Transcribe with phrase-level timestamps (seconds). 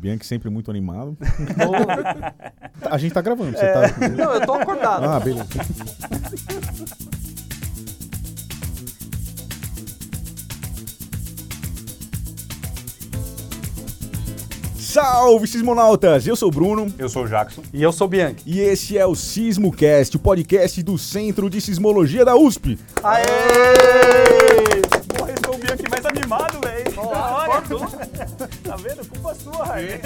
[0.00, 1.16] Bianchi sempre muito animado.
[2.90, 4.08] a gente tá gravando, você tá.
[4.08, 5.04] Não, eu tô acordado.
[5.04, 5.46] Ah, beleza.
[14.76, 16.26] Salve, sismonautas!
[16.26, 17.62] Eu sou o Bruno Eu sou o Jackson.
[17.72, 18.42] E eu sou o Bianchi.
[18.44, 22.76] e este é o SismoCast, o podcast do Centro de Sismologia da USP.
[23.02, 24.29] Aê!
[28.62, 29.08] Tá vendo?
[29.08, 30.00] Culpa sua, Raí.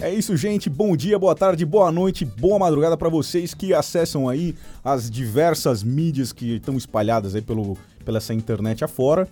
[0.00, 0.68] É isso, gente.
[0.68, 5.82] Bom dia, boa tarde, boa noite, boa madrugada para vocês que acessam aí as diversas
[5.82, 9.28] mídias que estão espalhadas aí pelo, pela essa internet afora.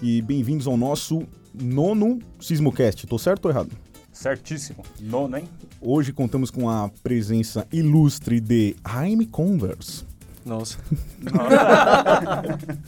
[0.00, 3.06] E bem-vindos ao nosso nono Sismocast.
[3.06, 3.70] Tô certo ou errado?
[4.12, 4.84] Certíssimo.
[5.00, 5.44] Nono, hein?
[5.80, 10.13] Hoje contamos com a presença ilustre de Jaime Converse.
[10.44, 10.78] Nossa.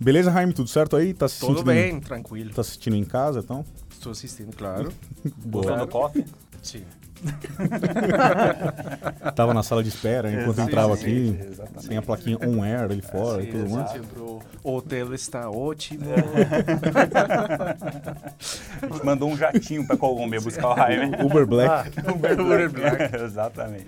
[0.00, 0.52] Beleza, Jaime?
[0.52, 1.14] Tudo certo aí?
[1.14, 2.50] Tá se Tudo sentindo- bem, tranquilo.
[2.52, 3.64] Tá assistindo em casa então?
[3.90, 4.92] Estou assistindo, claro.
[5.46, 6.24] Gostou do coffee?
[6.62, 6.82] Sim.
[9.34, 11.86] Tava na sala de espera enquanto Exatamente, entrava aqui, exatamente.
[11.86, 13.90] sem a plaquinha on air ali fora e Sim, tudo mais.
[14.62, 16.04] o hotel está ótimo.
[18.82, 21.16] A gente mandou um jatinho pra Colômbia buscar o Jaime.
[21.24, 21.92] Uber Black.
[22.10, 23.16] Uber Black.
[23.24, 23.86] Exatamente.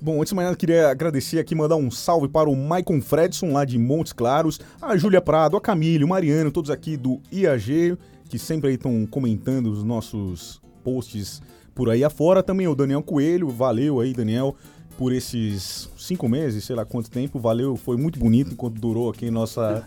[0.00, 3.52] Bom, antes de mais nada, queria agradecer aqui, mandar um salve para o Maicon Fredson,
[3.52, 7.96] lá de Montes Claros, a Júlia Prado, a Camille, o Mariano, todos aqui do IAG,
[8.28, 11.40] que sempre aí estão comentando os nossos posts
[11.74, 12.42] por aí afora.
[12.42, 14.54] Também o Daniel Coelho, valeu aí, Daniel,
[14.96, 19.30] por esses cinco meses, sei lá quanto tempo, valeu, foi muito bonito enquanto durou aqui
[19.30, 19.82] nossa...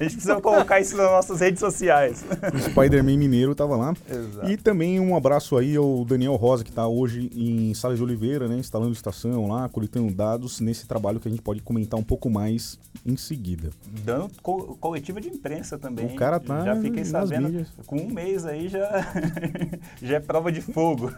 [0.00, 2.24] A gente precisa colocar isso nas nossas redes sociais.
[2.54, 3.94] o Spider-Man Mineiro tava lá.
[4.08, 4.50] Exato.
[4.50, 8.48] E também um abraço aí ao Daniel Rosa, que está hoje em Salles de Oliveira,
[8.48, 12.30] né, instalando estação lá, coletando dados nesse trabalho que a gente pode comentar um pouco
[12.30, 13.70] mais em seguida.
[14.04, 16.06] Dando co- coletiva de imprensa também.
[16.06, 17.48] O cara tá Já fiquei sabendo.
[17.48, 17.68] mídias.
[17.86, 19.06] Com um mês aí já,
[20.02, 21.10] já é prova de fogo.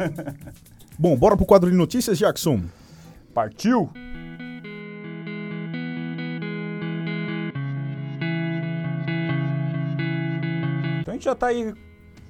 [0.98, 2.60] Bom, bora pro quadro de notícias, Jackson.
[3.34, 3.88] Partiu?
[11.22, 11.72] Gente já está aí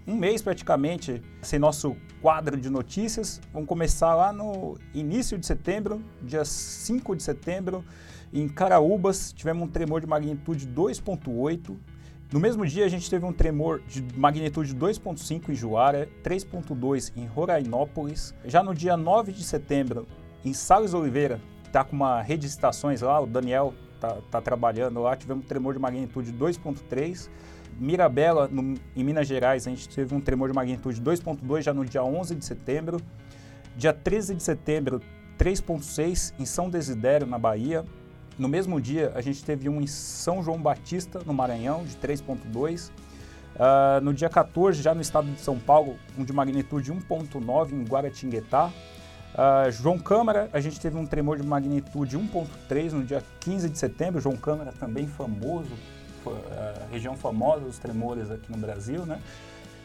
[0.06, 3.40] um mês praticamente sem nosso quadro de notícias.
[3.50, 7.82] Vamos começar lá no início de setembro, dia 5 de setembro,
[8.30, 11.74] em Caraúbas, tivemos um tremor de magnitude 2.8.
[12.30, 17.24] No mesmo dia, a gente teve um tremor de magnitude 2.5 em Juara, 3.2 em
[17.24, 18.34] Rorainópolis.
[18.44, 20.06] Já no dia 9 de setembro,
[20.44, 21.40] em Salles Oliveira,
[21.72, 25.48] tá com uma rede de estações lá, o Daniel tá, tá trabalhando lá, tivemos um
[25.48, 27.30] tremor de magnitude 2.3.
[27.78, 31.84] Mirabela, no- em Minas Gerais, a gente teve um tremor de magnitude 2.2 já no
[31.84, 33.00] dia 11 de setembro.
[33.76, 35.00] Dia 13 de setembro,
[35.38, 37.84] 3.6 em São Desidério, na Bahia.
[38.38, 42.90] No mesmo dia, a gente teve um em São João Batista, no Maranhão, de 3.2.
[43.58, 47.84] Ah, no dia 14, já no estado de São Paulo, um de magnitude 1.9 em
[47.84, 48.70] Guaratinguetá.
[49.34, 53.78] Ah, João Câmara, a gente teve um tremor de magnitude 1.3 no dia 15 de
[53.78, 54.20] setembro.
[54.20, 55.70] João Câmara também famoso,
[56.22, 59.20] fa- ah, região famosa dos tremores aqui no Brasil, né?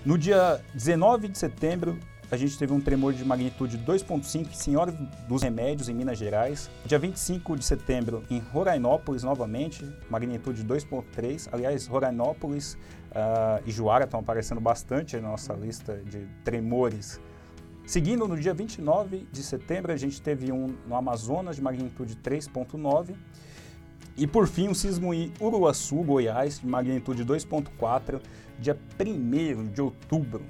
[0.06, 2.00] No dia 19 de setembro,
[2.30, 4.92] a gente teve um tremor de magnitude 2.5 em Senhora
[5.28, 6.70] dos Remédios, em Minas Gerais.
[6.86, 11.48] Dia 25 de setembro, em Rorainópolis, novamente, magnitude 2.3.
[11.52, 12.78] Aliás, Rorainópolis
[13.14, 17.20] ah, e Juara estão aparecendo bastante na nossa lista de tremores.
[17.86, 23.16] Seguindo, no dia 29 de setembro, a gente teve um no Amazonas de magnitude 3.9.
[24.18, 28.20] E por fim, um sismo em Uruaçu, Goiás, de magnitude 2.4,
[28.58, 30.44] dia 1 de outubro.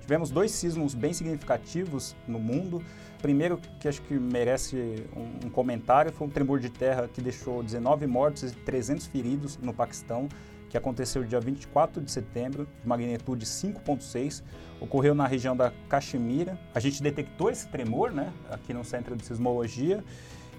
[0.00, 2.82] Tivemos dois sismos bem significativos no mundo.
[3.20, 7.62] Primeiro, que acho que merece um, um comentário, foi um tremor de terra que deixou
[7.62, 10.26] 19 mortos e 300 feridos no Paquistão,
[10.70, 14.42] que aconteceu dia 24 de setembro, de magnitude 5.6,
[14.80, 16.58] ocorreu na região da Caxemira.
[16.74, 20.02] A gente detectou esse tremor, né, aqui no Centro de Sismologia.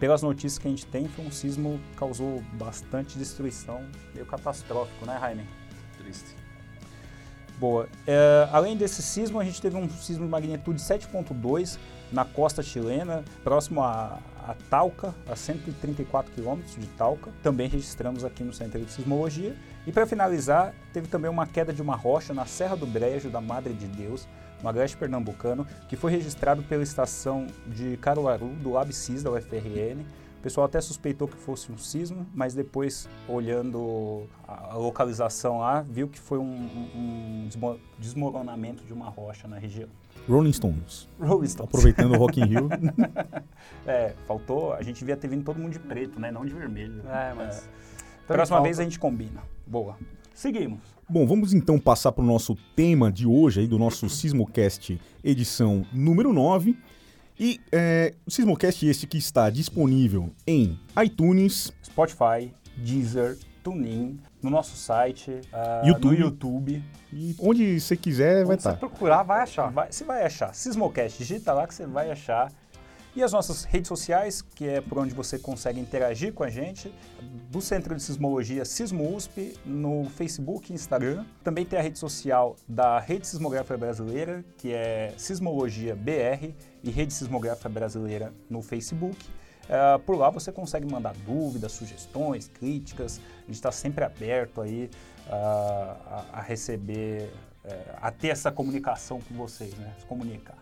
[0.04, 5.06] Pelas notícias que a gente tem, foi um sismo que causou bastante destruição, meio catastrófico,
[5.06, 5.48] né, Jaime?
[5.98, 6.36] Triste.
[7.58, 7.88] Boa.
[8.06, 11.80] É, além desse sismo, a gente teve um sismo de magnitude 7.2
[12.12, 17.32] na costa chilena, próximo a, a Talca, a 134 quilômetros de Talca.
[17.42, 19.56] Também registramos aqui no Centro de Sismologia.
[19.88, 23.40] E para finalizar, teve também uma queda de uma rocha na Serra do Brejo da
[23.40, 24.28] Madre de Deus,
[24.70, 30.02] agreste pernambucano, que foi registrado pela estação de Caruaru, do LabSIS da UFRN.
[30.40, 36.10] O pessoal até suspeitou que fosse um sismo, mas depois, olhando a localização lá, viu
[36.10, 36.44] que foi um,
[36.94, 39.88] um desmo- desmoronamento de uma rocha na região.
[40.28, 41.08] Rolling Stones.
[41.18, 41.70] Rolling Stones.
[41.70, 42.70] Aproveitando o Rock in Rio.
[43.86, 46.32] É, faltou, a gente devia ter vindo todo mundo de preto, né?
[46.32, 47.02] Não de vermelho.
[47.08, 47.58] É, mas...
[47.60, 48.28] É.
[48.28, 48.64] Próxima falta.
[48.64, 49.42] vez a gente combina.
[49.68, 49.98] Boa.
[50.34, 50.80] Seguimos.
[51.14, 55.86] Bom, vamos então passar para o nosso tema de hoje, aí, do nosso Sismocast edição
[55.94, 56.76] número 9.
[57.40, 64.76] E é, o Sismocast este que está disponível em iTunes, Spotify, Deezer, TuneIn, no nosso
[64.76, 66.18] site, ah, YouTube.
[66.18, 66.84] no YouTube.
[67.14, 68.80] e onde você quiser vai Onde você estar.
[68.80, 69.70] procurar, vai achar.
[69.70, 70.52] Vai, você vai achar.
[70.56, 72.52] Sismocast, digita lá que você vai achar.
[73.16, 76.92] E as nossas redes sociais, que é por onde você consegue interagir com a gente,
[77.52, 81.24] do Centro de Sismologia Sismo USP, no Facebook e Instagram.
[81.44, 87.14] Também tem a rede social da Rede Sismográfica Brasileira, que é Sismologia BR, e Rede
[87.14, 89.24] Sismográfica Brasileira no Facebook.
[89.70, 93.22] Eh, por lá você consegue mandar dúvidas, sugestões, críticas.
[93.44, 94.90] A gente está sempre aberto aí
[95.30, 97.32] ah, a, a receber,
[97.64, 99.94] eh, a ter essa comunicação com vocês, né?
[100.00, 100.58] Se comunicar.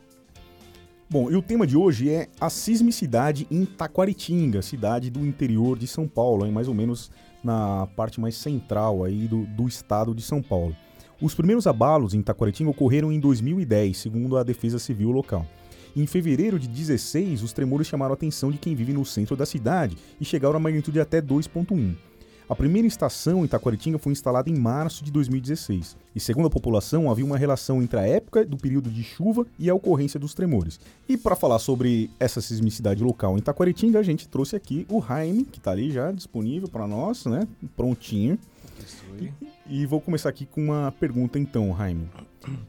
[1.11, 5.85] Bom, e o tema de hoje é a sismicidade em Taquaritinga, cidade do interior de
[5.85, 7.11] São Paulo, aí mais ou menos
[7.43, 10.73] na parte mais central aí do, do estado de São Paulo.
[11.21, 15.45] Os primeiros abalos em Taquaritinga ocorreram em 2010, segundo a Defesa Civil local.
[15.93, 19.45] Em fevereiro de 16, os tremores chamaram a atenção de quem vive no centro da
[19.45, 21.93] cidade e chegaram a magnitude até 2.1.
[22.51, 25.95] A primeira estação em Taquaritinga foi instalada em março de 2016.
[26.13, 29.69] E segundo a população, havia uma relação entre a época do período de chuva e
[29.69, 30.77] a ocorrência dos tremores.
[31.07, 35.45] E para falar sobre essa sismicidade local em Taquaritinga, a gente trouxe aqui o Jaime,
[35.45, 37.47] que está ali já disponível para nós, né?
[37.77, 38.37] Prontinho.
[39.13, 39.33] Aí.
[39.67, 42.09] E vou começar aqui com uma pergunta então, Jaime.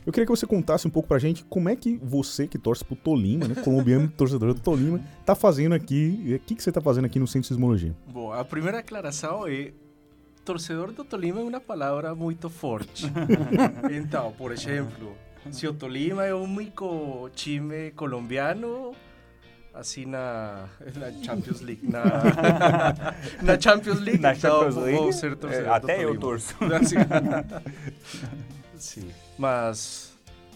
[0.05, 2.85] Eu queria que você contasse um pouco pra gente como é que você, que torce
[2.85, 6.81] pro Tolima, né, colombiano torcedor do Tolima, tá fazendo aqui, o que, que você tá
[6.81, 7.95] fazendo aqui no Centro de Sismologia?
[8.07, 9.73] Bom, a primeira aclaração é
[10.45, 13.07] torcedor do Tolima é uma palavra muito forte.
[13.91, 15.17] então, por exemplo,
[15.51, 18.93] se o Tolima é o único time colombiano
[19.75, 22.03] assim na, na Champions League, na,
[23.43, 26.55] na Champions League, Na então Champions League, vou ser torcedor é, até eu torço.
[26.75, 26.97] Assim.
[28.77, 30.13] Sim, mas,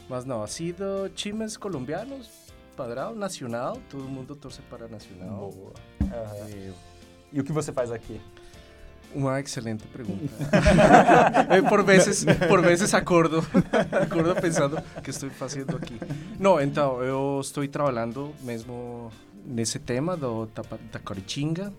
[0.09, 2.29] mas não, ha sido times colombianos,
[2.77, 5.51] padrão, nacional, todo mundo torce para nacional.
[5.53, 5.73] Boa.
[6.03, 6.49] Aham.
[6.51, 6.73] Eh,
[7.33, 8.21] E o que você faz aqui?
[9.17, 10.29] Uma excelente pergunta.
[11.49, 13.39] Eh, por vezes, por vezes acordo,
[13.93, 15.99] acordo pensando que estou fazendo aqui.
[16.39, 19.11] Não, então eu estou trabalhando mesmo
[19.45, 20.47] nesse tema do
[20.93, 21.73] Taquaritinga,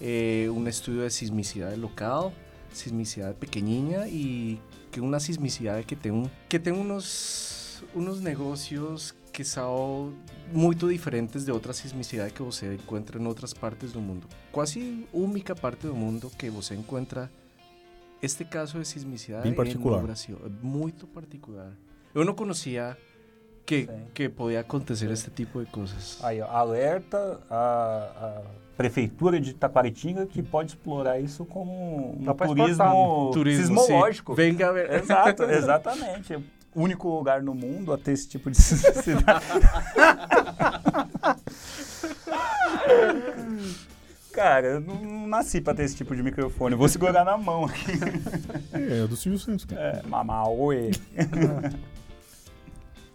[0.00, 2.32] é um estudo de sismicidade local,
[2.72, 4.60] sismicidade pequenininha e
[4.92, 10.12] que uma sismicidade que tem que tem uns uns negócios que são
[10.52, 14.26] muito diferentes de outras sismicidades que você encontra em outras partes do mundo.
[14.52, 17.30] Quase única parte do mundo que você encontra
[18.22, 20.00] este caso de sismicidade Bem particular.
[20.00, 20.38] no Brasil.
[20.44, 21.72] É muito particular.
[22.14, 22.96] Eu não conhecia
[23.64, 24.06] que, Sim.
[24.12, 26.18] que podia acontecer este tipo de coisas.
[26.22, 28.42] Aí, ó, alerta a, a
[28.76, 33.30] prefeitura de Taquaritinga que pode explorar isso como um turismo, exportar.
[33.32, 34.32] Turismo sismológico.
[34.32, 34.36] sim.
[34.36, 34.90] Venga ver.
[34.94, 36.38] Exato, exatamente.
[36.74, 39.44] Único lugar no mundo a ter esse tipo de cidade.
[44.32, 46.72] Cara, eu não nasci pra ter esse tipo de microfone.
[46.72, 47.92] Eu vou segurar na mão aqui.
[48.72, 49.80] É, é do Silvio Santos, cara.
[49.80, 50.90] É, mamauê.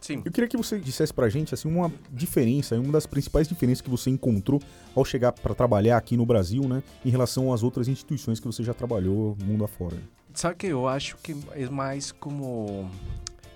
[0.06, 0.22] Sim.
[0.24, 3.90] Eu queria que você dissesse pra gente assim uma diferença, uma das principais diferenças que
[3.90, 4.62] você encontrou
[4.96, 8.62] ao chegar pra trabalhar aqui no Brasil, né, em relação às outras instituições que você
[8.62, 9.98] já trabalhou mundo afora.
[10.32, 12.88] Sabe que eu acho que é mais como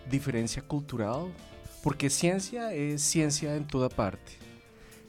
[0.09, 1.31] diferença cultural,
[1.81, 4.39] porque ciência é ciência em toda parte.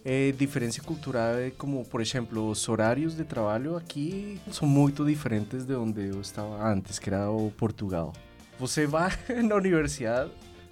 [0.04, 5.74] É diferença cultural como, por exemplo, os horários de trabalho aqui são muito diferentes de
[5.74, 8.12] onde eu estava antes, que era o Portugal.
[8.58, 9.10] Você vai
[9.42, 10.30] na universidade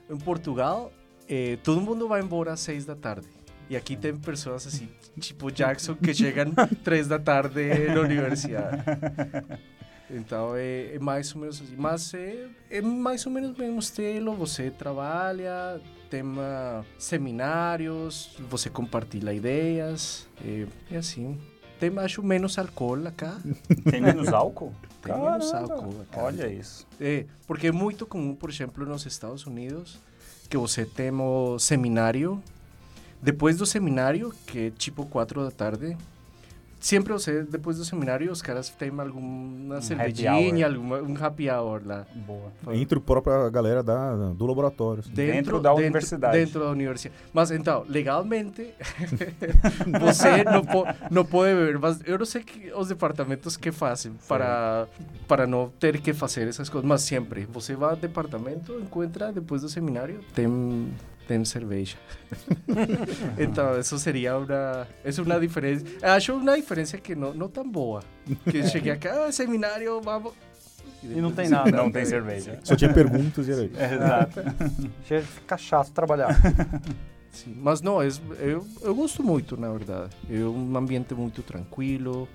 [0.08, 0.90] em Portugal,
[1.28, 3.26] eh, todo mundo vai embora às seis da tarde.
[3.68, 4.88] E aqui tem pessoas assim,
[5.20, 7.60] tipo Jackson, que chegam três da tarde
[7.94, 8.82] na universidade.
[10.10, 11.74] Então é, é, mais ou menos assim.
[11.76, 14.34] Mas é, é mais ou menos o mesmo estilo.
[14.34, 16.22] Você trabalha, tem
[16.98, 20.26] seminários, você compartilha ideias.
[20.44, 21.38] É, é assim.
[21.78, 23.38] Tem, acho, menos álcool acá.
[23.88, 24.72] Tem menos álcool?
[25.00, 26.24] Tem menos álcool acá.
[26.24, 26.86] Olha isso.
[27.00, 30.00] É, porque é muito comum, por exemplo, nos Estados Unidos,
[30.50, 32.42] que você tem o seminário.
[33.22, 35.96] Depois do seminário, que é tipo 4 da tarde,
[36.80, 41.82] sempre você, depois do seminário, os caras têm alguma Um cervejinha, alguma, um happy hour
[41.84, 42.06] lá.
[42.14, 42.52] Boa.
[42.72, 45.00] Entre a própria galera da, do laboratório.
[45.00, 45.12] assim.
[45.12, 46.38] Dentro da universidade.
[46.38, 47.14] Dentro da universidade.
[47.32, 48.72] Mas então, legalmente,
[50.00, 51.78] você não, po não pode beber.
[51.78, 54.86] Mas eu não sei que, os departamentos que fazem para,
[55.26, 56.88] para não ter que fazer essas coisas.
[56.88, 60.88] Mas sempre, você vai ao departamento, encontra depois do seminário, tem
[61.28, 61.96] tem cerveja.
[63.38, 65.84] então, isso seria uma, é uma diferença.
[66.02, 68.02] Acho uma diferença que não, não tão boa.
[68.50, 70.32] Que cheguei cá, ah, seminário, vamos.
[71.02, 71.70] E não tem nada.
[71.70, 72.58] Não tem cerveja.
[72.64, 73.78] Só tinha perguntas e era isso.
[73.78, 74.40] É, exato.
[75.06, 76.34] Chega de ficar chato trabalhar.
[77.30, 78.08] Sim, mas não, é,
[78.40, 80.10] eu, eu gosto muito, na verdade.
[80.30, 82.26] É um ambiente muito tranquilo,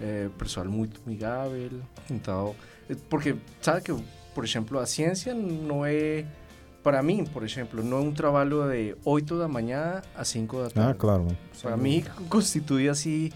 [0.00, 1.70] é, pessoal muito amigável.
[2.10, 2.54] Então,
[2.90, 3.96] é, porque, sabe que,
[4.34, 6.26] por exemplo, a ciência não é
[6.84, 10.70] para mim, por exemplo, não é um trabalho de 8 da manhã a 5 da
[10.70, 10.90] tarde.
[10.90, 11.26] Ah, claro.
[11.62, 13.30] Para mim, constitui assim,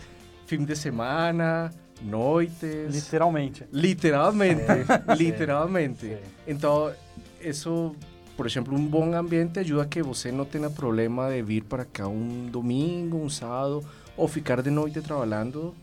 [0.47, 1.71] fim de semana,
[2.03, 2.95] noites.
[2.95, 3.65] Literalmente.
[3.73, 4.61] Literalmente.
[4.61, 5.15] Sim.
[5.17, 6.07] literalmente.
[6.07, 6.17] Sim.
[6.47, 6.93] Então,
[7.41, 7.97] isso,
[8.37, 11.87] por exemplo, um bom ambiente ajuda a que você não tenha problema de vir para
[11.87, 13.83] cá um domingo, um sábado,
[14.15, 15.75] ou ficar de noite trabalhando.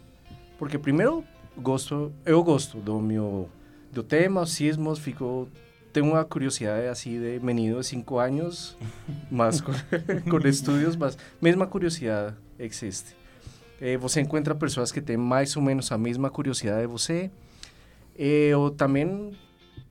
[0.60, 1.24] Porque, primeiro,
[1.58, 3.50] gosto, eu gosto do meu
[3.92, 5.48] do tema, os sismos, fico
[5.96, 8.78] tengo una curiosidad así de menino de 5 años,
[9.32, 9.76] más con,
[10.30, 13.16] con estudios, mas mesma curiosidade existe.
[13.80, 17.32] Eh, você encontra pessoas que têm mais ou menos a mesma curiosidade de você,
[18.20, 19.32] eh, ou também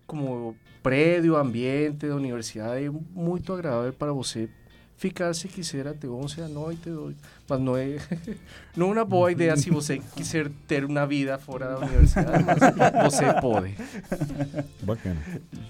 [0.06, 4.50] como prédio, ambiente da universidade, é muito agradável para você
[4.96, 6.82] ficar se quiser até 11 da noite,
[7.48, 7.96] mas não é,
[8.76, 13.04] não é uma boa ideia se você quiser ter uma vida fora da universidade, mas
[13.12, 13.74] você pode.
[14.82, 15.20] Bacana.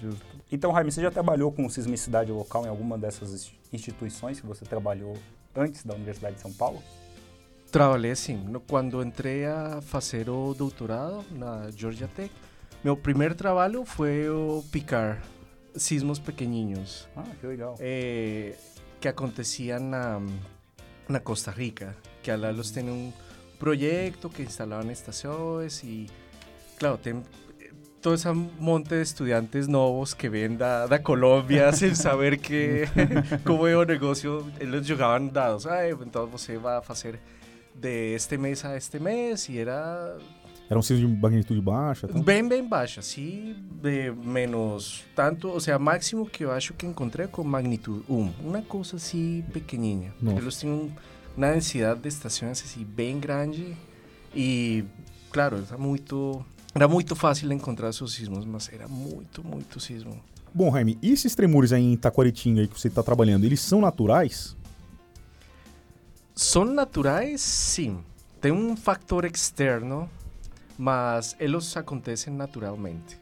[0.01, 0.25] Justo.
[0.51, 4.63] Então, Jaime, você já trabalhou com sismicidade local em alguma dessas ins- instituições que você
[4.63, 5.17] trabalhou
[5.55, 6.81] antes da Universidade de São Paulo?
[7.71, 8.45] Trabalhei sim.
[8.69, 12.31] Quando entrei a fazer o doutorado na Georgia Tech,
[12.83, 15.21] meu primeiro trabalho foi o picar
[15.75, 17.75] sismos pequenininhos Ah, que legal.
[17.79, 18.53] eh,
[19.05, 20.19] que aconteciam na,
[21.07, 23.13] na Costa Rica, que lá eles têm um
[23.59, 26.07] projeto que instalavam estações e,
[26.79, 27.21] claro, tem
[27.61, 27.69] eh,
[28.01, 32.85] todo esse monte de estudantes novos que vêm da, da Colômbia sem saber que
[33.45, 35.67] como é o negócio, eles jogavam dados.
[35.67, 37.19] Ah, então você vai fazer
[37.75, 40.17] de este mês a este mês e era
[40.69, 42.07] Era um sismo de magnitude baixa?
[42.09, 42.21] Então?
[42.21, 47.43] bem, bem baixa, de menos tanto, o sea, máximo que eu acho que encontrei com
[47.43, 50.13] magnitude 1, uma coisa assim pequenininha.
[50.19, 50.39] Nossa.
[50.39, 50.91] Eles tinham
[51.37, 53.77] uma densidade de estações assim bem grande
[54.35, 54.83] e,
[55.31, 56.43] claro, era muito,
[56.73, 60.19] era muito fácil encontrar esses sismos, mas era muito, muito sismo.
[60.51, 63.81] Bom, Jaime, e esses tremores aí em Taquaritinga aí que você está trabalhando, eles são
[63.81, 64.55] naturais?
[66.33, 67.99] São naturais, sim.
[68.41, 70.09] Tem um fator externo,
[70.77, 73.17] mas eles acontecem naturalmente.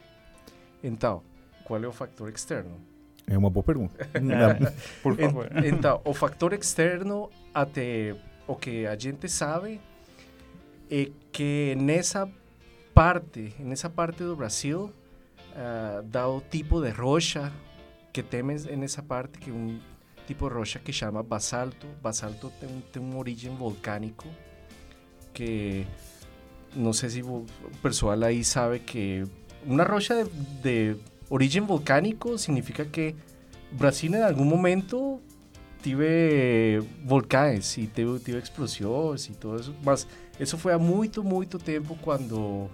[0.83, 1.21] Então,
[1.65, 2.79] qual é o fator externo?
[3.27, 4.07] É uma boa pergunta.
[5.01, 5.49] Por favor.
[5.65, 9.79] Então, o fator externo, até o que a gente sabe,
[10.91, 12.29] é que nessa
[12.93, 14.91] parte, nessa parte do Brasil,
[16.05, 17.51] dá o tipo de rocha
[18.11, 19.79] que tem nessa parte, que é um
[20.27, 21.87] tipo de rocha que chama basalto.
[22.01, 24.27] Basalto tem, um- tem uma origem volcânico,
[25.33, 25.87] que
[26.75, 27.45] não sei se o
[27.81, 29.23] pessoal aí sabe que
[29.65, 30.29] uma rocha de,
[30.61, 30.95] de
[31.29, 33.15] origem volcânico significa que
[33.71, 35.19] Brasil em algum momento
[35.81, 40.07] tive volcães e teve, tive explosões e tudo isso, mas
[40.39, 42.69] isso foi há muito, muito tempo quando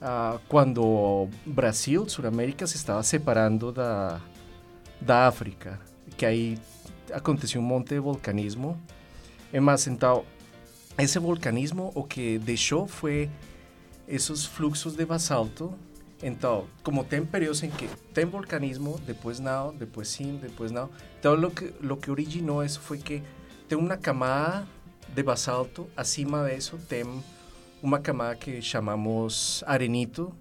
[0.00, 4.20] ah, quando Brasil, Sudamérica se estava separando da
[5.00, 5.80] da África,
[6.16, 6.58] que aí
[7.12, 8.78] aconteceu um monte de volcanismo.
[9.52, 10.24] É mas então
[10.98, 13.30] esse volcanismo o que deixou foi
[14.06, 15.74] esses fluxos de basalto
[16.22, 20.90] então, como tem períodos em que tem volcanismo, depois não, depois sim, depois não.
[21.18, 23.22] Então, o que, lo que originou isso foi que
[23.68, 24.66] tem uma camada
[25.08, 27.04] de basalto, acima disso tem
[27.80, 30.34] uma camada que chamamos arenito,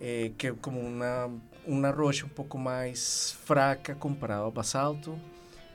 [0.00, 1.30] eh, que como uma,
[1.66, 5.18] uma rocha um pouco mais fraca comparado ao basalto.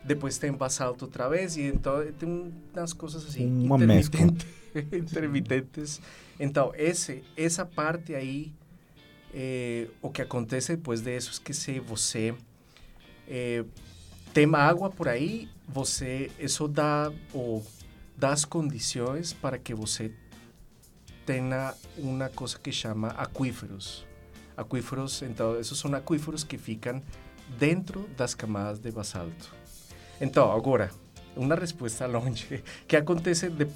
[0.07, 4.21] Depois tem basalto outra vez, e então tem umas coisas assim, Uma mescla.
[4.21, 4.47] intermitente-
[4.95, 6.01] intermitentes.
[6.39, 8.51] Então, esse, essa parte aí,
[9.33, 12.33] eh, o que acontece depois disso é que se você
[13.27, 13.65] eh,
[14.33, 17.61] tem água por aí, você, isso dá, o,
[18.15, 20.11] dá as condições para que você
[21.25, 24.05] tenha uma coisa que chama aquíferos.
[24.55, 27.01] Aquíferos, então, esses são aquíferos que ficam
[27.59, 29.53] dentro das camadas de basalto.
[30.19, 30.89] Então, agora,
[31.35, 32.63] uma resposta longe.
[32.87, 33.67] que acontece de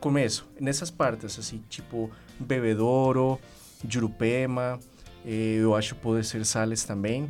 [0.00, 0.48] começo?
[0.58, 3.38] Nessas partes, assim, tipo Bebedouro,
[3.86, 4.78] Jurupema,
[5.24, 7.28] eh, eu acho que pode ser Sales também.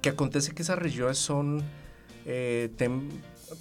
[0.00, 1.64] que acontece que essas regiões são...
[2.26, 3.08] Eh, tem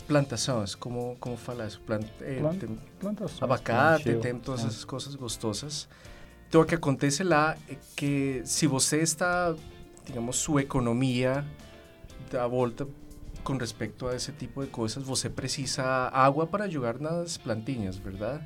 [0.08, 1.80] plantações, como, como fala isso?
[1.82, 3.42] Plant, eh, Plan- tem- Plantações.
[3.44, 4.68] abacate, tem todas É.
[4.68, 5.88] essas coisas gostosas.
[6.50, 9.56] Então, o que acontece lá é que se você está,
[10.06, 11.46] digamos, sua economia
[12.30, 12.86] dá volta
[13.44, 18.44] com respeito a esse tipo de coisas, você precisa água para jogar nas plantinhas, verdade?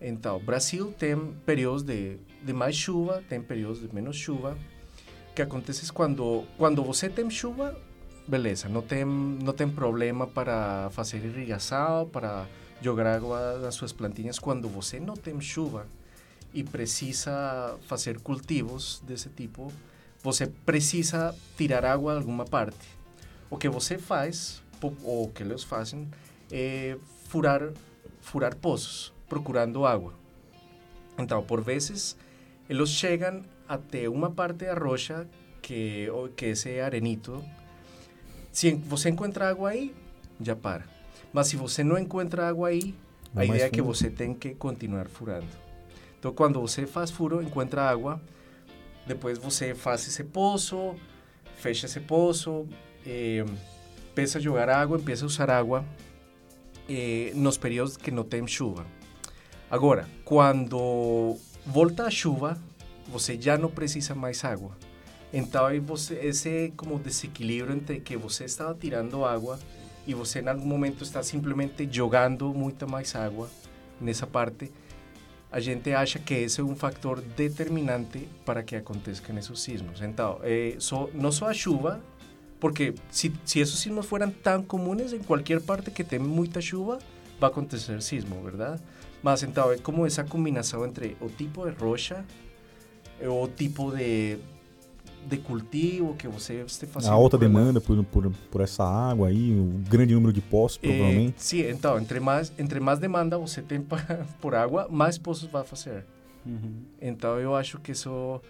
[0.00, 4.56] Então, Brasil tem períodos de, de mais chuva, tem períodos de menos chuva.
[5.34, 6.46] Que acontece é quando,
[6.82, 7.76] você tem chuva,
[8.26, 12.46] beleza, não tem, não tem problema para fazer irrigação, para
[12.80, 14.38] jogar água nas suas plantinhas.
[14.38, 15.86] Quando você não tem chuva
[16.52, 19.72] e precisa fazer cultivos desse tipo,
[20.22, 22.99] você precisa tirar água de alguma parte.
[23.50, 24.62] O que você faz,
[25.02, 26.08] ou que eles fazem,
[26.50, 27.72] é furar,
[28.20, 30.14] furar poços, procurando água.
[31.18, 32.16] Então, por vezes,
[32.68, 35.28] eles chegam até uma parte da rocha,
[35.60, 37.44] que, que esse arenito.
[38.52, 39.94] Se você encontra água aí,
[40.40, 40.84] já para.
[41.32, 42.94] Mas se você não encontra água aí,
[43.32, 45.46] Vai a ideia é que você tem que continuar furando.
[46.18, 48.20] Então, quando você faz furo, encontra água,
[49.06, 50.94] depois você faz esse poço,
[51.56, 52.68] fecha esse poço,
[53.06, 53.44] eh,
[54.10, 55.84] empieza a jogar água, empieza a usar água
[56.88, 58.84] eh, nos períodos que não tem chuva.
[59.70, 62.60] Agora, quando volta a chuva,
[63.06, 64.76] você já não precisa mais água.
[65.32, 69.58] Então, aí você, esse como desequilíbrio entre que você estava tirando água
[70.06, 73.48] e você em algum momento está simplesmente jogando muita mais água
[74.00, 74.72] nessa parte,
[75.52, 80.00] a gente acha que esse é um fator determinante para que aconteçam esses sismos.
[80.00, 80.40] Então,
[81.14, 82.00] não só a chuva,
[82.60, 86.98] porque se, se esses sismos fueran tão comunes em qualquer parte que tem muita chuva,
[87.40, 88.80] vai acontecer sismo, verdade?
[89.22, 92.24] Mas então é como essa combinação entre o tipo de rocha,
[93.20, 94.38] eh, o tipo de,
[95.26, 97.10] de cultivo que você está fazendo.
[97.12, 97.44] A alta ela.
[97.46, 101.42] demanda por, por, por essa água aí, o grande número de poços, Eh, provavelmente.
[101.42, 103.80] sim, então, entre mais, entre mais demanda você tem
[104.40, 106.04] por água, mais poços vai fazer.
[106.46, 106.72] Uhum.
[107.00, 108.40] Então eu acho que isso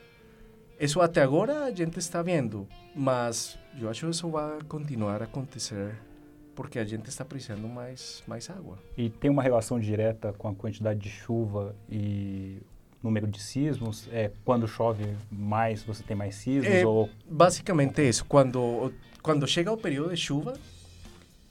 [0.81, 5.25] isso até agora a gente está vendo, mas eu acho que isso vai continuar a
[5.25, 5.95] acontecer
[6.55, 8.79] porque a gente está precisando mais mais água.
[8.97, 12.59] E tem uma relação direta com a quantidade de chuva e
[13.03, 14.09] número de sismos?
[14.13, 16.73] É, quando chove mais, você tem mais sismos?
[16.73, 17.09] É, ou...
[17.29, 20.55] Basicamente isso, quando quando chega o período de chuva,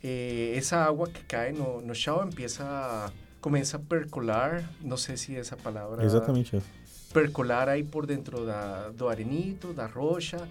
[0.04, 3.12] eh, essa água que cai no, no chão empieza a,
[3.42, 6.79] começa a percolar, não sei se essa palavra Exatamente essa.
[7.13, 10.48] Percolar aí por dentro da, do arenito, da rocha,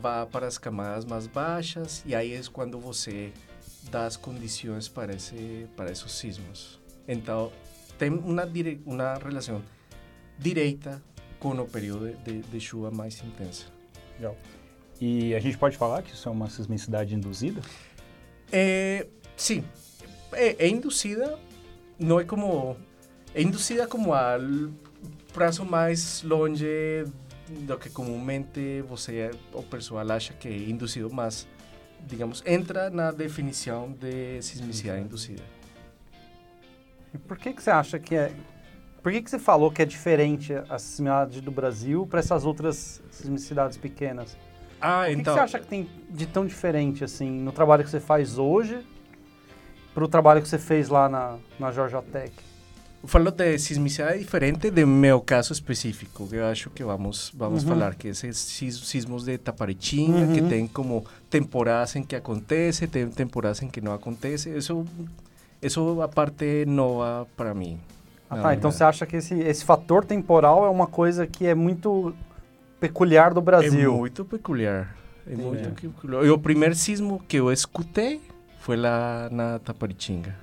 [0.00, 3.32] vai para as camadas mais baixas e aí é quando você
[3.90, 6.80] dá as condições para, esse, para esses sismos.
[7.06, 7.52] Então,
[7.98, 9.62] tem uma, dire, uma relação
[10.38, 11.02] direita
[11.38, 13.66] com o período de, de chuva mais intensa.
[15.00, 17.60] E a gente pode falar que isso é uma sismicidade induzida?
[18.50, 19.64] É, sim,
[20.32, 21.38] é, é induzida,
[21.98, 22.76] não é como...
[23.34, 24.36] É induzida como a
[25.38, 27.04] prazo mais longe
[27.48, 31.46] do que comumente você, o pessoal acha que é induzido, mas,
[32.04, 35.44] digamos, entra na definição de sismicidade induzida.
[37.14, 38.32] E por que, que você acha que é.
[39.00, 43.00] Por que, que você falou que é diferente a sismicidade do Brasil para essas outras
[43.08, 44.36] sismicidades pequenas?
[44.80, 45.34] Ah, O que, então...
[45.34, 48.84] que você acha que tem de tão diferente assim no trabalho que você faz hoje
[49.94, 52.47] para o trabalho que você fez lá na, na Georgia Tech?
[53.04, 57.68] Falo de sismicidade diferente do meu caso específico, que eu acho que vamos, vamos Uhum.
[57.70, 60.48] falar, que esses sis- sismos de Taparitinga, que Uhum.
[60.48, 64.84] tem como temporadas em que acontece, tem temporadas em que não acontece, isso,
[65.62, 67.78] isso a parte nova para mim.
[68.28, 68.72] Ah, tá, então é.
[68.72, 72.12] você acha que esse, esse fator temporal é uma coisa que é muito
[72.80, 73.94] peculiar do Brasil?
[73.94, 74.94] É muito peculiar.
[75.24, 75.48] É Entendi.
[75.48, 76.24] muito peculiar.
[76.24, 78.20] E o primeiro sismo que eu escutei
[78.60, 80.34] foi lá na Taparitinga.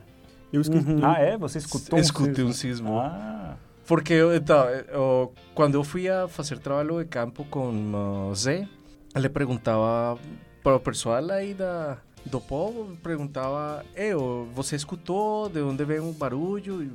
[0.51, 0.87] Eu esqueci.
[0.87, 0.99] Uhum.
[1.03, 1.37] Ah, é?
[1.37, 2.87] Você escutou Escutei um um sismo?
[2.87, 2.99] sismo.
[2.99, 3.55] Ah,
[3.85, 8.67] Porque então, eu, quando eu fui a fazer trabalho de campo com o Zé,
[9.15, 10.17] ele perguntava
[10.63, 16.11] para o pessoal aí da, do povo perguntava, eu, você escutou de onde vem o
[16.11, 16.83] barulho?
[16.83, 16.91] E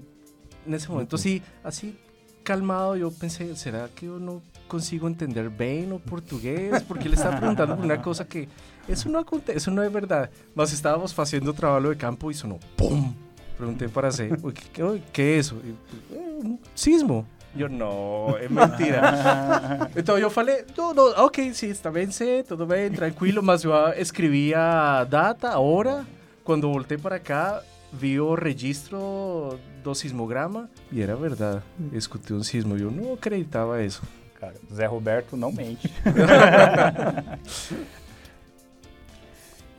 [0.66, 1.94] nesse momento, assim, assim,
[2.42, 6.82] calmado, eu pensei, será que eu não consigo entender bem o português?
[6.82, 8.48] Porque ele está perguntando por uma coisa que
[8.88, 10.30] isso não acontece, isso não é verdade.
[10.54, 13.12] Mas estávamos fazendo trabalho de campo e sonou, pum!
[13.61, 15.55] Perguntei para você, o que, o que é isso?
[15.62, 15.75] E,
[16.14, 17.27] "É um sismo.
[17.55, 19.03] Eu, não, é mentira.
[19.94, 23.73] Então eu falei, não, não, ok, sim, está bem, sim, tudo bem, tranquilo, mas eu
[23.99, 26.07] escrevi a data, a hora,
[26.42, 31.61] quando voltei para cá, vi o registro do sismograma e era verdade,
[31.92, 34.03] eu escutei um sismo, eu não acreditava isso.
[34.40, 35.92] Cara, Zé Roberto não mente.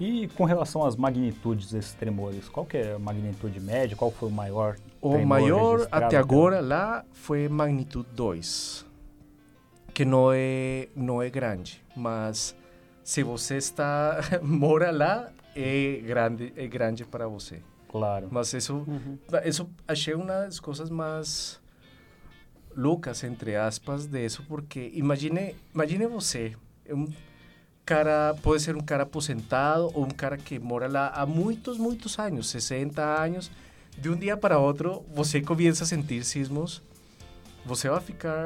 [0.01, 3.95] e com relação às magnitudes desses tremores, qual que é a magnitude média?
[3.95, 8.83] Qual foi o maior O tremor maior até até agora lá foi magnitude 2,
[9.93, 12.55] que não é, não é grande, mas
[13.03, 17.61] se você está mora lá, é grande, é grande para você.
[17.87, 18.27] Claro.
[18.31, 19.19] Mas isso, Uhum.
[19.45, 21.61] isso achei uma das coisas mais
[22.75, 26.55] loucas, entre aspas, de isso, porque imagine, imagine você,
[26.89, 27.05] um
[27.85, 32.17] cara, pode ser um cara aposentado ou um cara que mora lá há muitos, muitos
[32.19, 33.51] anos, 60 anos,
[33.97, 36.81] de um dia para outro, você começa a sentir sismos,
[37.65, 38.43] você vai ficar,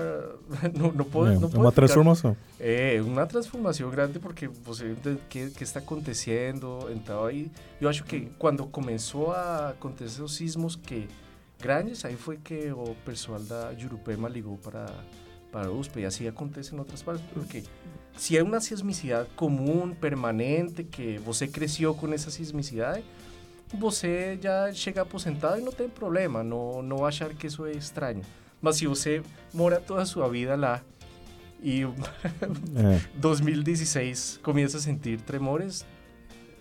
[0.75, 2.35] não, não pode, É, não pode uma ficar- transformação.
[2.59, 6.89] é uma transformação grande porque você entende que que está acontecendo.
[6.91, 11.07] Então aí eu acho que quando começou a acontecer os sismos que
[11.61, 14.85] grandes, aí foi que o pessoal da Jurupema ligou para
[15.51, 17.63] para a USP e assim acontece em outras partes, porque
[18.17, 23.03] se é uma sismicidade comum, permanente, que você cresceu com essa sismicidade,
[23.77, 28.21] você já chega aposentado e não tem problema, não, não achar que isso é estranho.
[28.61, 29.21] Mas se você
[29.53, 30.81] mora toda a sua vida lá
[31.61, 33.01] e É.
[33.15, 35.85] 2016 começa a sentir tremores,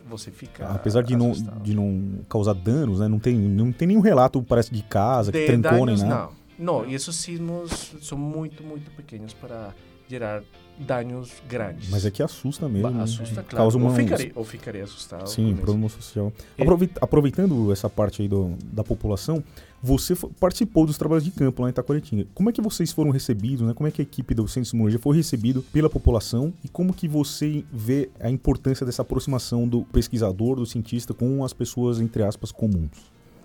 [0.08, 1.62] você fica Apesar de não, assustado.
[1.62, 3.08] de não causar danos, né?
[3.08, 6.14] Não tem, não tem nenhum relato, parece, de casa, que De trancou nem danos, nada.
[6.24, 6.44] não.
[6.56, 9.74] Não, e esses sismos são muito, muito pequenos para
[10.08, 10.42] gerar
[10.78, 11.88] danos grandes.
[11.90, 12.88] Mas é que assusta mesmo.
[12.88, 13.02] Ba- né?
[13.04, 13.56] assusta, claro.
[13.56, 13.90] Causa uma...
[13.90, 15.26] Eu ficarei, eu ficarei assustado.
[15.28, 16.32] Sim, problema social.
[16.58, 19.42] E- Aproveit- Aproveitando essa parte aí do, da população,
[19.82, 22.26] você participou dos trabalhos de campo lá em Itacoretinga.
[22.34, 23.74] Como é que vocês foram recebidos, né?
[23.74, 26.92] Como é que a equipe do Centro de Sismologia foi recebido pela população e como
[26.94, 32.22] que você vê a importância dessa aproximação do pesquisador, do cientista com as pessoas, entre
[32.22, 32.90] aspas, comuns?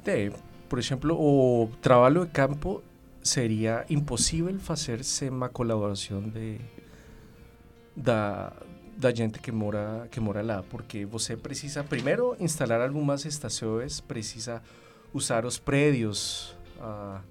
[0.04, 0.32] Tem,
[0.70, 2.82] por exemplo, o trabalho de campo
[3.22, 6.56] seria impossível fazer sem uma colaboração de
[8.04, 8.52] da
[8.98, 14.62] da gente que mora que mora lá, porque você precisa primeiro instalar algumas estações, precisa
[15.14, 17.22] usar os prédios, ah,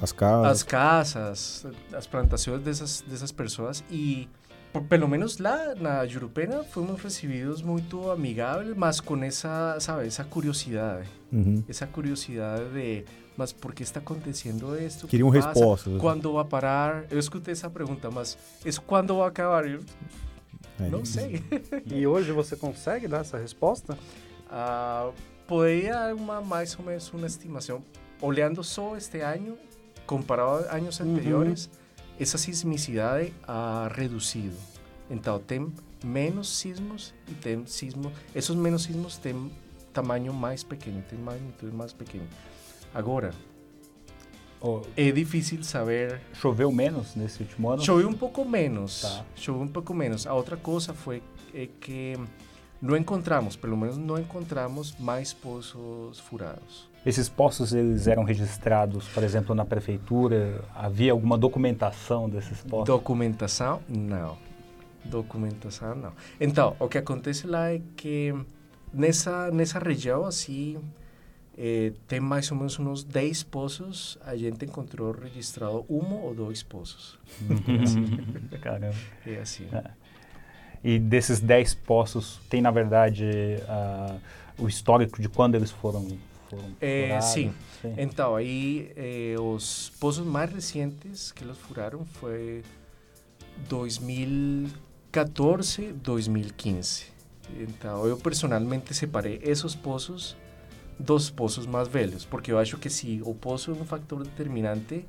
[0.00, 0.50] As casas.
[0.50, 4.26] as casas, as plantações dessas dessas pessoas e
[4.72, 10.24] por, pelo menos lá na Jurupena fomos recebidos muito amigáveis, mas com essa, sabe, essa
[10.24, 11.62] curiosidade Uhum.
[11.68, 13.04] essa curiosidade de,
[13.38, 14.76] mas por que está acontecendo?
[14.76, 15.96] ¿Qué Queriam respostas.
[16.00, 17.04] Quando vai parar?
[17.08, 19.64] Eu escutei essa pergunta, mas isso quando vai acabar?
[19.64, 19.80] Eu
[20.90, 21.40] não sei.
[21.86, 23.96] E hoje você consegue dar essa resposta?
[24.50, 25.12] Ah,
[25.46, 27.80] poderia uma mais ou menos uma estimação.
[28.20, 29.56] Olhando só este ano,
[30.04, 31.12] comparado a anos Uhum.
[31.12, 31.70] anteriores,
[32.18, 34.56] essa sismicidade ha reduzido.
[35.08, 35.72] Então tem
[36.04, 38.12] menos sismos e tem sismos.
[38.34, 39.48] Esses menos sismos têm
[39.92, 42.26] tamanho mais pequeno, tem magnitude mais pequena.
[42.94, 43.32] Agora,
[44.60, 46.20] Ô, é difícil saber.
[46.32, 47.82] choveu menos nesse último ano?
[47.82, 49.02] Choveu um pouco menos.
[49.02, 49.24] Tá.
[49.36, 50.26] Choveu um pouco menos.
[50.26, 51.22] A outra coisa foi
[51.54, 52.16] é que
[52.82, 56.88] não encontramos, pelo menos não encontramos mais poços furados.
[57.06, 60.64] Esses poços eles eram registrados, por exemplo, na prefeitura?
[60.74, 62.86] Havia alguma documentação desses poços?
[62.86, 64.36] Documentação, não.
[65.04, 66.12] Documentação, não.
[66.40, 68.34] Então, o que acontece lá é que
[68.92, 70.78] nessa, nessa região, assim,
[71.58, 74.16] eh, tem mais ou menos uns 10 poços.
[74.24, 77.18] A gente encontrou registrado um ou dois poços.
[78.62, 78.94] Caramba.
[79.26, 79.66] É assim.
[80.84, 83.24] E desses 10 poços, tem na verdade
[83.68, 84.16] ah,
[84.56, 86.06] o histórico de quando eles foram,
[86.48, 87.26] foram É, furados?
[87.26, 87.52] sim.
[87.96, 92.62] Então, aí eh, os poços mais recentes que eles furaram foi
[93.68, 97.06] 2014, 2015.
[97.60, 100.36] Então, eu personalmente separei esses poços
[100.98, 105.06] dos poços mais velhos, porque eu acho que se o poço é um fator determinante,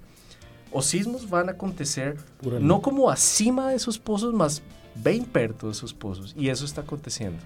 [0.72, 2.18] os sismos vão acontecer
[2.62, 4.62] não como acima desses poços, mas
[4.96, 6.34] bem perto desses poços.
[6.38, 7.40] E isso está acontecendo.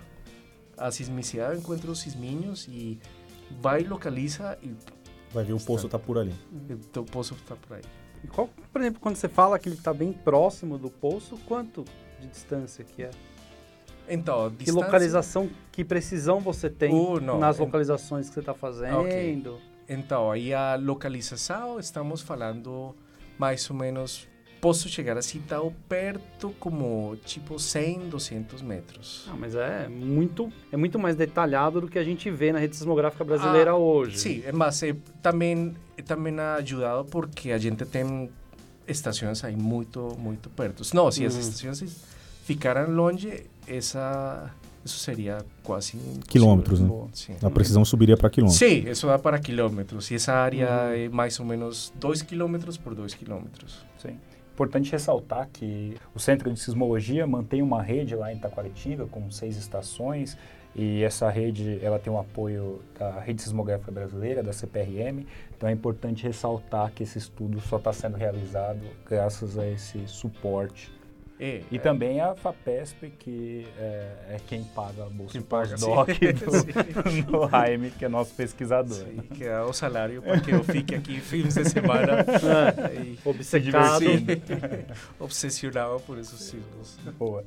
[0.78, 3.00] A sismicidade encontra os sisminhos e
[3.62, 4.76] vai localiza e
[5.34, 6.34] Vai ver o poço tá por ali.
[6.96, 7.82] o poço está por aí.
[8.24, 11.84] E qual, por exemplo, quando você fala que ele está bem próximo do poço, quanto
[12.22, 13.12] de distância que é?
[14.08, 14.74] Então, Que distância...
[14.86, 19.60] localização, que precisão você tem Uh, não, nas localizações que você está fazendo?
[19.88, 22.96] Então, aí a localização, estamos falando
[23.38, 24.28] mais ou menos...
[24.62, 29.28] Posso chegar assim tão perto como, tipo, 100, 200 metros.
[29.30, 32.74] Ah, mas é muito, é muito mais detalhado do que a gente vê na rede
[32.78, 34.18] sismográfica brasileira Ah, hoje.
[34.20, 38.30] Sim, mas eh, também, também ha ajudado porque a gente tem
[38.88, 40.82] estações aí muito, muito perto.
[40.94, 41.40] Não, se as Uhum.
[41.42, 41.98] estações
[42.44, 44.52] ficaram longe, essa,
[44.84, 45.98] isso seria quase...
[46.28, 46.90] Quilômetros, né?
[47.14, 47.36] Sim.
[47.42, 48.60] A precisão subiria para quilômetros.
[48.60, 50.12] Sim, isso dá para quilômetros.
[50.12, 50.94] E essa área Uhum.
[51.06, 53.86] é mais ou menos 2 quilômetros por 2 quilômetros.
[53.98, 54.18] Sim.
[54.54, 59.58] Importante ressaltar que o Centro de Sismologia mantém uma rede lá em Taquaritinga com seis
[59.58, 60.38] estações
[60.76, 65.26] e essa rede ela tem o apoio da Rede Sismográfica Brasileira, da CPRM.
[65.58, 70.92] Então é importante ressaltar que esse estudo só está sendo realizado graças a esse suporte.
[71.40, 76.10] É, E também a FAPESP, que é, é quem paga a bolsa Quem paga, pós-doc
[76.10, 77.24] sim.
[77.26, 78.98] do, do Jaime, que é nosso pesquisador.
[78.98, 82.26] sim, que é o salário para que eu fique aqui fins de semana
[83.04, 84.06] e Obcecado.
[85.20, 86.98] Obsessionado por esses signos.
[87.18, 87.44] Boa.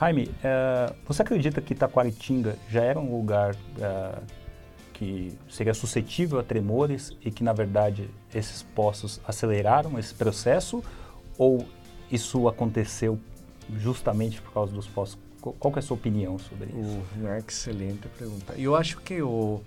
[0.00, 4.18] Jaime, eh, você acredita que Taquaritinga já era um lugar eh,
[4.92, 10.84] que seria suscetível a tremores e que, na verdade, esses poços aceleraram esse processo?
[11.36, 11.66] Ou
[12.10, 13.18] isso aconteceu
[13.78, 14.86] justamente por causa dos?
[15.40, 17.00] Qu- Qual é a sua opinião sobre isso?
[17.16, 18.54] Uma excelente pergunta.
[18.56, 19.60] Eu acho que o,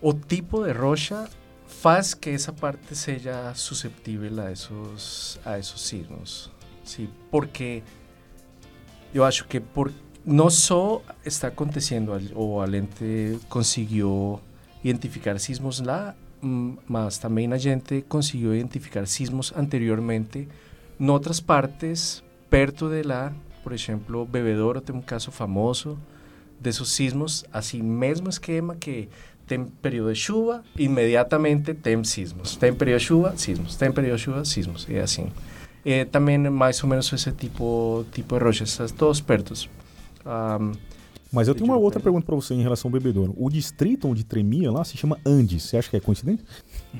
[0.00, 1.28] o tipo de rocha
[1.66, 6.50] faz que essa parte seja susceptível a esses, a esses signos.
[6.84, 7.82] Sim, porque
[9.14, 9.92] eu acho que por,
[10.24, 14.40] não só está acontecendo, al- ou a gente conseguiu
[14.84, 20.48] identificar sismos lá, mm, mas também a gente conseguiu identificar sismos anteriormente
[20.98, 23.32] em outras partes perto de lá.
[23.62, 25.98] Por exemplo, Bebedouro tem um caso famoso
[26.60, 29.08] desses sismos, assim, mesmo esquema que
[29.46, 32.56] tem período de chuva, imediatamente tem sismos.
[32.56, 33.76] Tem período de chuva, sismos.
[33.76, 34.86] Tem período de chuva, sismos.
[34.88, 35.28] E assim.
[35.84, 39.68] Eh, também mais ou menos esse tipo, tipo de rochas, todos pertos.
[40.24, 40.72] Ahm,
[41.32, 43.34] Mas eu tenho uma outra pergunta para você em relação ao bebedouro.
[43.36, 45.62] O distrito onde tremia lá se chama Andes.
[45.62, 46.44] Você acha que é coincidência?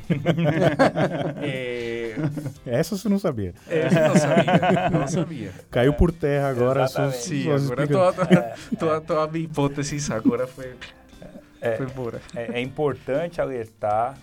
[0.09, 1.96] eh,
[2.67, 3.55] Essa você não sabia.
[3.69, 5.51] eh, não sabia, não sabia.
[5.71, 6.87] Caiu por terra agora.
[6.89, 7.23] Só, Exatamente.
[7.25, 10.75] Sim, só agora explica- toda, toda, toda a minha hipótese agora foi,
[11.61, 12.21] É, foi embora.
[12.35, 14.17] é, é importante alertar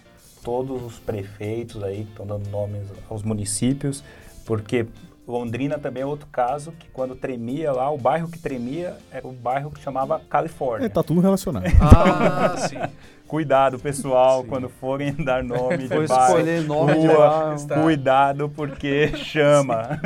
[0.44, 4.04] todos os prefeitos aí que estão dando nomes aos municípios,
[4.46, 4.86] porque
[5.26, 9.32] Londrina também é outro caso que quando tremia lá, o bairro que tremia era o
[9.32, 10.86] bairro que chamava Califórnia.
[10.86, 11.64] É, tá tudo relacionado.
[11.80, 12.76] Ah, sim.
[13.38, 14.48] Cuidado, pessoal, Sim.
[14.48, 16.38] quando forem dar nome Foi de bairro.
[16.38, 17.54] escolher nome de rua.
[17.56, 20.00] Está- Cuidado, porque chama.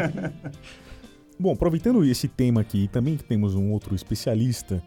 [1.37, 4.81] Bom, aproveitando esse tema aqui, também que temos um outro especialista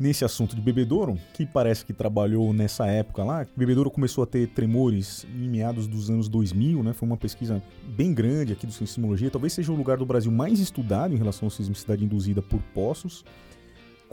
[0.00, 3.46] nesse assunto de bebedouro, que parece que trabalhou nessa época lá.
[3.54, 6.94] Bebedouro começou a ter tremores em meados dos anos 2000, né?
[6.94, 9.30] Foi uma pesquisa bem grande aqui do Sismologia.
[9.30, 13.26] Talvez seja o lugar do Brasil mais estudado em relação à sismicidade induzida por poços.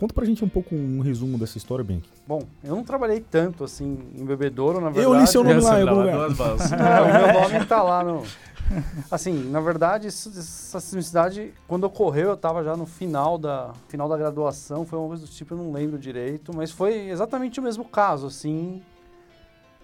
[0.01, 2.09] Conta pra gente um pouco um resumo dessa história, Benk.
[2.27, 5.05] Bom, eu não trabalhei tanto assim em bebedouro, na verdade.
[5.05, 6.27] Eu li seu nome lá em Essa algum lá, lugar.
[6.27, 6.71] duas mãos.
[6.73, 8.23] É, o meu nome tá lá no.
[9.11, 14.17] Assim, na verdade, essa sismicidade, quando ocorreu, eu estava já no final da, final da
[14.17, 17.85] graduação, foi uma coisa do tipo, eu não lembro direito, mas foi exatamente o mesmo
[17.85, 18.81] caso, assim.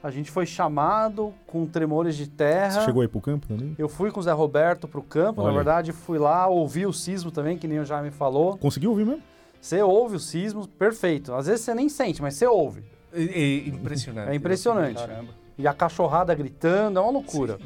[0.01, 2.71] A gente foi chamado com tremores de terra.
[2.71, 3.75] Você chegou aí pro campo também?
[3.77, 5.51] Eu fui com o Zé Roberto pro campo, Olha.
[5.51, 8.58] na verdade, fui lá, ouvi o sismo também, que nem o Jaime falou.
[8.58, 9.21] Conseguiu ouvir mesmo?
[9.62, 11.34] Você ouve o sismo, perfeito.
[11.34, 12.84] Às vezes você nem sente, mas você ouve.
[13.13, 14.32] É, é impressionante.
[14.32, 15.00] É impressionante.
[15.00, 15.34] Caramba.
[15.58, 17.58] E a cachorrada gritando, é uma loucura.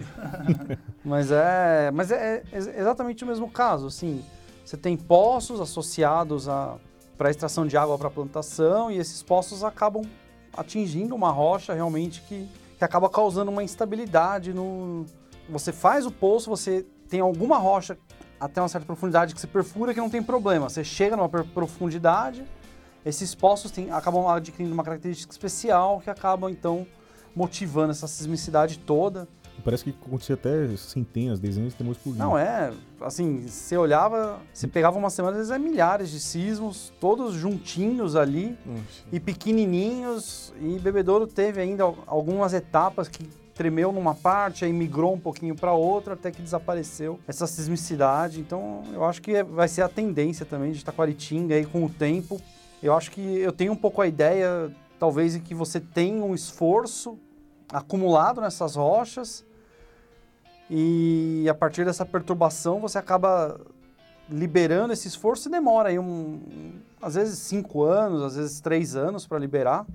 [1.04, 4.23] mas é, mas é, é exatamente o mesmo caso, assim.
[4.63, 6.77] Você tem poços associados a
[7.17, 10.04] para extração de água para plantação e esses poços acabam
[10.58, 12.49] atingindo uma rocha realmente que,
[12.80, 15.06] que acaba causando uma instabilidade no
[15.47, 17.97] você faz o poço, você tem alguma rocha
[18.41, 20.67] até uma certa profundidade que você perfura que não tem problema.
[20.67, 22.43] Você chega numa profundidade,
[23.06, 26.86] esses poços têm- acabam adquirindo uma característica especial que acabam então
[27.36, 29.27] motivando essa sismicidade toda.
[29.63, 32.23] Parece que acontecia até centenas, dezenas de tremores por dia.
[32.23, 36.91] Não é, assim, você olhava, você pegava uma semana, às vezes é milhares de sismos,
[36.99, 38.77] todos juntinhos ali Hum,
[39.12, 40.51] e pequenininhos.
[40.60, 43.30] E Bebedouro teve ainda al- algumas etapas que
[43.62, 48.39] tremeu numa parte, aí migrou um pouquinho para outra, até que desapareceu essa sismicidade.
[48.39, 51.89] Então, eu acho que é- vai ser a tendência também de Taquaritinga aí com o
[51.89, 52.41] tempo.
[52.82, 57.19] Eu acho que eu tenho um pouco a ideia, talvez, que você tem um esforço
[57.71, 59.45] acumulado nessas rochas
[60.67, 63.62] e a partir dessa perturbação você acaba
[64.28, 66.41] liberando esse esforço e demora aí um,
[67.00, 69.86] às vezes cinco anos, às vezes três anos para liberar.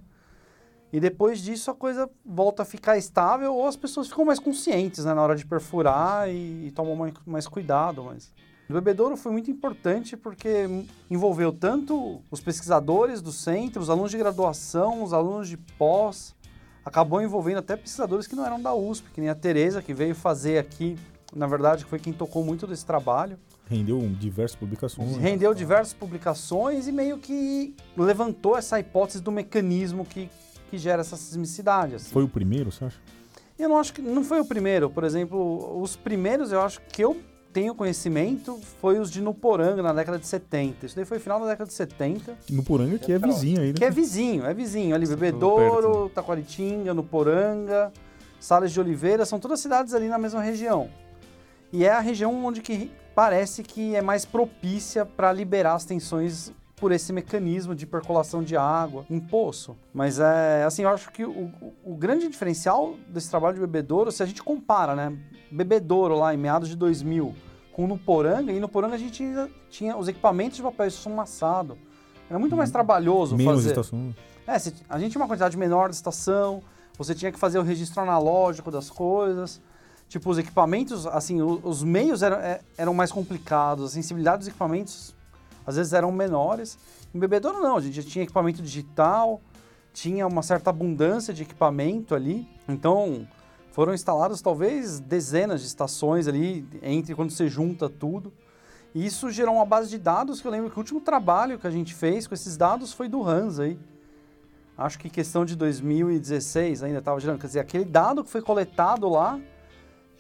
[0.97, 5.05] E depois disso a coisa volta a ficar estável ou as pessoas ficam mais conscientes
[5.05, 8.03] né, na hora de perfurar e, e tomam mais, mais cuidado.
[8.03, 8.33] Mas
[8.67, 10.67] o bebedouro foi muito importante porque
[11.11, 16.35] envolveu tanto os pesquisadores do centro, os alunos de graduação, os alunos de pós,
[16.83, 20.15] acabou envolvendo até pesquisadores que não eram da USP, que nem a Tereza, que veio
[20.15, 20.97] fazer aqui,
[21.35, 23.39] na verdade, foi quem tocou muito desse trabalho.
[23.69, 25.17] Rendeu diversas publicações.
[25.19, 30.31] Rendeu diversas publicações e meio que levantou essa hipótese do mecanismo que,
[30.71, 31.97] que gera essa sismicidade.
[31.97, 32.11] Assim.
[32.11, 32.99] Foi o primeiro, você acha?
[33.59, 34.91] Eu não acho que não foi o primeiro.
[34.91, 37.17] Por exemplo, os primeiros eu acho que eu
[37.53, 40.85] tenho conhecimento foi os de Nuporanga, na década de 70.
[40.85, 42.37] Isso daí foi final da década de 70.
[42.51, 43.75] Nuporanga que é vizinho aí, né?
[43.75, 44.95] Que é vizinho, é vizinho.
[44.95, 47.91] Ali, Bebedouro, Taquaritinga, Nuporanga,
[48.39, 50.91] Sales de Oliveira, são todas cidades ali na mesma região.
[51.73, 56.53] E é a região onde que parece que é mais propícia para liberar as tensões
[56.77, 59.75] por esse mecanismo de percolação de água em poço.
[59.95, 61.51] Mas é assim, eu acho que o,
[61.83, 65.17] o, grande diferencial desse trabalho de bebedouro, se a gente compara, né,
[65.51, 67.35] bebedouro lá em meados de 2000
[67.73, 71.79] com Nuporanga, e no Poranga a gente tinha, tinha os equipamentos de papel esfumaçado.
[72.29, 72.75] Era muito mais uhum.
[72.75, 73.69] trabalhoso Menos fazer.
[73.71, 74.15] estação.
[74.47, 74.53] É,
[74.89, 76.63] a gente tinha uma quantidade menor de estação,
[76.97, 79.61] você tinha que fazer o registro analógico das coisas.
[80.09, 84.49] Tipo, os equipamentos, assim, os, os meios eram, é, eram mais complicados, a sensibilidade dos
[84.49, 85.16] equipamentos
[85.67, 86.79] às vezes eram menores.
[87.15, 89.41] Em bebedouro não, a gente já tinha equipamento digital,
[89.93, 92.49] tinha uma certa abundância de equipamento ali.
[92.69, 93.27] Então,
[93.73, 98.33] foram instaladas talvez dezenas de estações ali, entre quando você junta tudo.
[98.95, 101.67] E isso gerou uma base de dados que eu lembro que o último trabalho que
[101.67, 103.79] a gente fez com esses dados foi do Hans aí.
[104.79, 107.39] Acho que questão de 2016 ainda estava gerando.
[107.39, 109.41] Quer dizer, aquele dado que foi coletado lá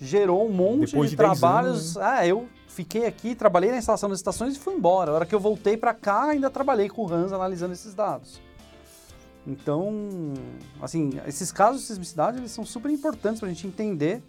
[0.00, 1.96] gerou um monte Depois de, de trabalhos.
[1.96, 2.02] Anos, né?
[2.04, 5.10] Ah, eu fiquei aqui, trabalhei na instalação das estações e fui embora.
[5.10, 8.40] A hora que eu voltei para cá, ainda trabalhei com o Hans analisando esses dados.
[9.46, 9.92] Então,
[10.82, 14.22] assim, esses casos de sismicidade, eles são super importantes para a gente entender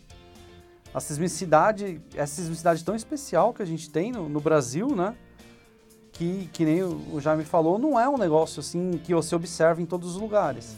[0.94, 5.16] a sismicidade, essa sismicidade tão especial que a gente tem no, no Brasil, né?
[6.12, 9.86] Que, que nem o Jaime falou, não é um negócio assim que você observa em
[9.86, 10.76] todos os lugares.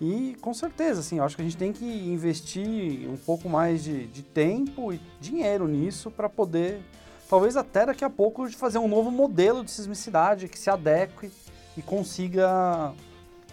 [0.00, 3.84] E com certeza, assim, eu acho que a gente tem que investir um pouco mais
[3.84, 6.80] de, de tempo e dinheiro nisso para poder,
[7.28, 11.30] talvez até daqui a pouco, fazer um novo modelo de sismicidade que se adeque
[11.76, 12.94] e consiga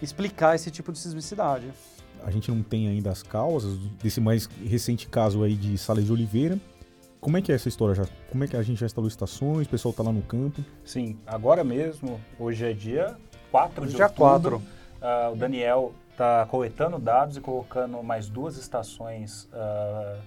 [0.00, 1.70] explicar esse tipo de sismicidade.
[2.24, 6.12] A gente não tem ainda as causas desse mais recente caso aí de Sales de
[6.12, 6.58] Oliveira.
[7.20, 8.06] Como é que é essa história já?
[8.30, 10.64] Como é que a gente já instalou estações, o pessoal está lá no campo?
[10.84, 13.16] Sim, agora mesmo, hoje é dia
[13.50, 14.62] 4 de dia outubro.
[15.00, 15.30] 4.
[15.30, 20.20] Uh, o Daniel está coletando dados e colocando mais duas estações uh,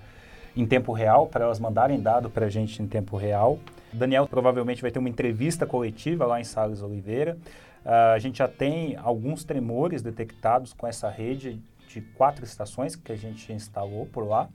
[0.55, 3.59] em tempo real, para elas mandarem dado para a gente em tempo real.
[3.91, 7.37] Daniel provavelmente vai ter uma entrevista coletiva lá em Sales Oliveira.
[7.85, 13.11] Uh, a gente já tem alguns tremores detectados com essa rede de quatro estações que
[13.11, 14.47] a gente instalou por lá.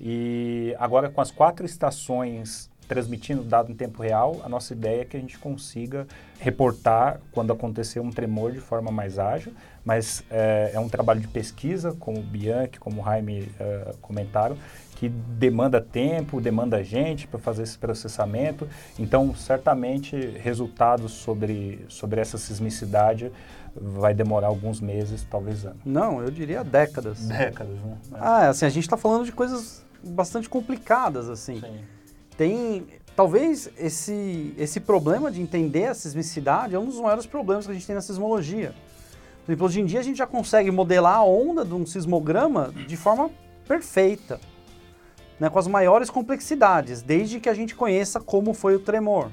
[0.00, 5.04] E agora, com as quatro estações transmitindo dado em tempo real, a nossa ideia é
[5.04, 6.06] que a gente consiga
[6.40, 9.52] reportar quando acontecer um tremor de forma mais ágil,
[9.84, 14.56] mas é, é um trabalho de pesquisa, como o Bianchi, como o Jaime uh, comentaram,
[14.96, 18.66] que demanda tempo, demanda gente para fazer esse processamento.
[18.98, 23.30] Então, certamente, resultados sobre, sobre essa sismicidade
[23.76, 25.78] vai demorar alguns meses, talvez anos.
[25.84, 27.28] Não, eu diria décadas.
[27.28, 27.96] Décadas, né?
[28.12, 28.16] É.
[28.18, 31.60] Ah, assim, a gente está falando de coisas bastante complicadas, assim.
[31.60, 31.80] Sim.
[32.38, 37.72] Tem, talvez esse, esse problema de entender a sismicidade é um dos maiores problemas que
[37.72, 38.74] a gente tem na sismologia.
[39.44, 42.72] Por exemplo, hoje em dia a gente já consegue modelar a onda de um sismograma
[42.86, 43.30] de forma
[43.66, 44.40] perfeita
[45.38, 49.30] né, com as maiores complexidades, desde que a gente conheça como foi o tremor.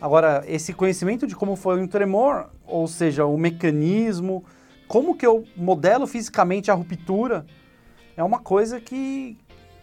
[0.00, 4.44] Agora, esse conhecimento de como foi um tremor, ou seja, o mecanismo,
[4.86, 7.44] como que eu modelo fisicamente a ruptura,
[8.16, 9.36] é uma coisa que,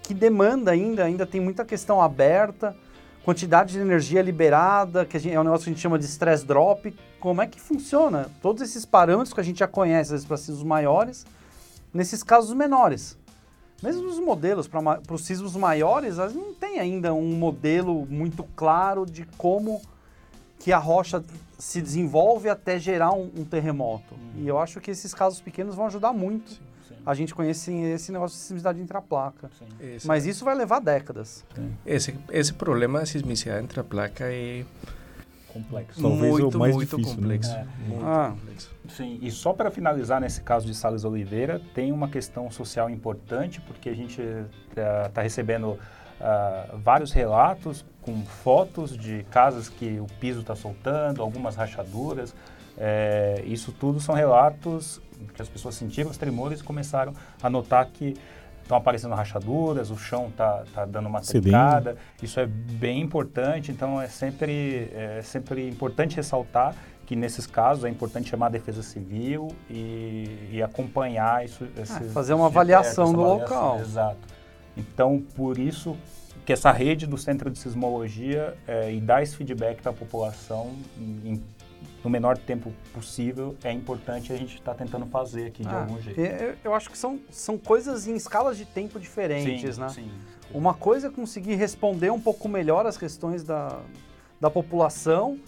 [0.06, 2.76] que demanda ainda, ainda tem muita questão aberta,
[3.24, 6.46] quantidade de energia liberada, que gente, é um negócio que a gente chama de stress
[6.46, 8.30] drop, como é que funciona?
[8.42, 11.26] Todos esses parâmetros que a gente já conhece, às vezes para sismos maiores,
[11.94, 13.18] nesses casos menores.
[13.82, 19.26] Mesmo os modelos para os sismos maiores, não tem ainda um modelo muito claro de
[19.38, 19.82] como
[20.60, 21.24] que a rocha
[21.58, 24.14] se desenvolve até gerar um, um terremoto.
[24.14, 24.44] Uhum.
[24.44, 26.60] E eu acho que esses casos pequenos vão ajudar muito sim.
[27.06, 29.50] A gente conhecer esse negócio de sismicidade intraplaca.
[30.06, 31.46] Mas isso vai levar décadas.
[31.86, 34.66] Esse, esse problema da sismicidade intraplaca é
[35.56, 36.02] complexo.
[36.02, 37.52] Talvez muito, o mais muito difícil, complexo.
[37.52, 37.68] Né?
[37.86, 37.90] É.
[37.90, 38.36] Muito ah.
[38.38, 38.76] complexo.
[38.90, 43.62] Sim, e só para finalizar nesse caso de Salles Oliveira, tem uma questão social importante,
[43.62, 50.06] porque a gente está uh, recebendo uh, vários relatos com fotos de casas que o
[50.20, 52.36] piso está soltando, algumas rachaduras.
[52.78, 55.02] É, isso tudo são relatos
[55.34, 58.16] que as pessoas sentiram os tremores e começaram a notar que
[58.62, 61.98] estão aparecendo rachaduras, o chão está tá dando uma trincada.
[62.22, 67.90] Isso é bem importante, então é sempre, é sempre importante ressaltar que nesses casos é
[67.90, 71.68] importante chamar a defesa civil e, e acompanhar isso.
[71.78, 73.80] Ah, esses, fazer uma avaliação do avaliação, local.
[73.80, 74.18] Exato.
[74.76, 75.96] Então, por isso
[76.46, 80.74] que essa rede do Centro de Sismologia é, e dar esse feedback para a população
[80.98, 81.42] em,
[82.06, 85.82] no menor tempo possível é importante a gente estar tá tentando fazer aqui de ah,
[85.82, 86.22] algum jeito.
[86.22, 89.90] Eu, eu, acho que são, são coisas em escalas de tempo diferentes, sim, né?
[89.90, 90.12] Sim.
[90.54, 93.80] Uma coisa é conseguir responder um pouco melhor as questões da,
[94.40, 95.40] da população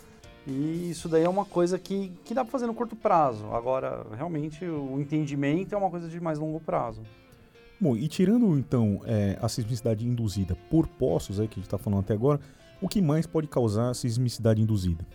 [0.47, 3.45] e isso daí é uma coisa que, que dá para fazer no curto prazo.
[3.51, 7.03] Agora, realmente, o entendimento é uma coisa de mais longo prazo.
[7.80, 11.78] Bom, e tirando então é, a sismicidade induzida por poços, aí, que a gente está
[11.78, 12.39] falando até agora,
[12.82, 15.05] o que mais pode causar sismicidade induzida?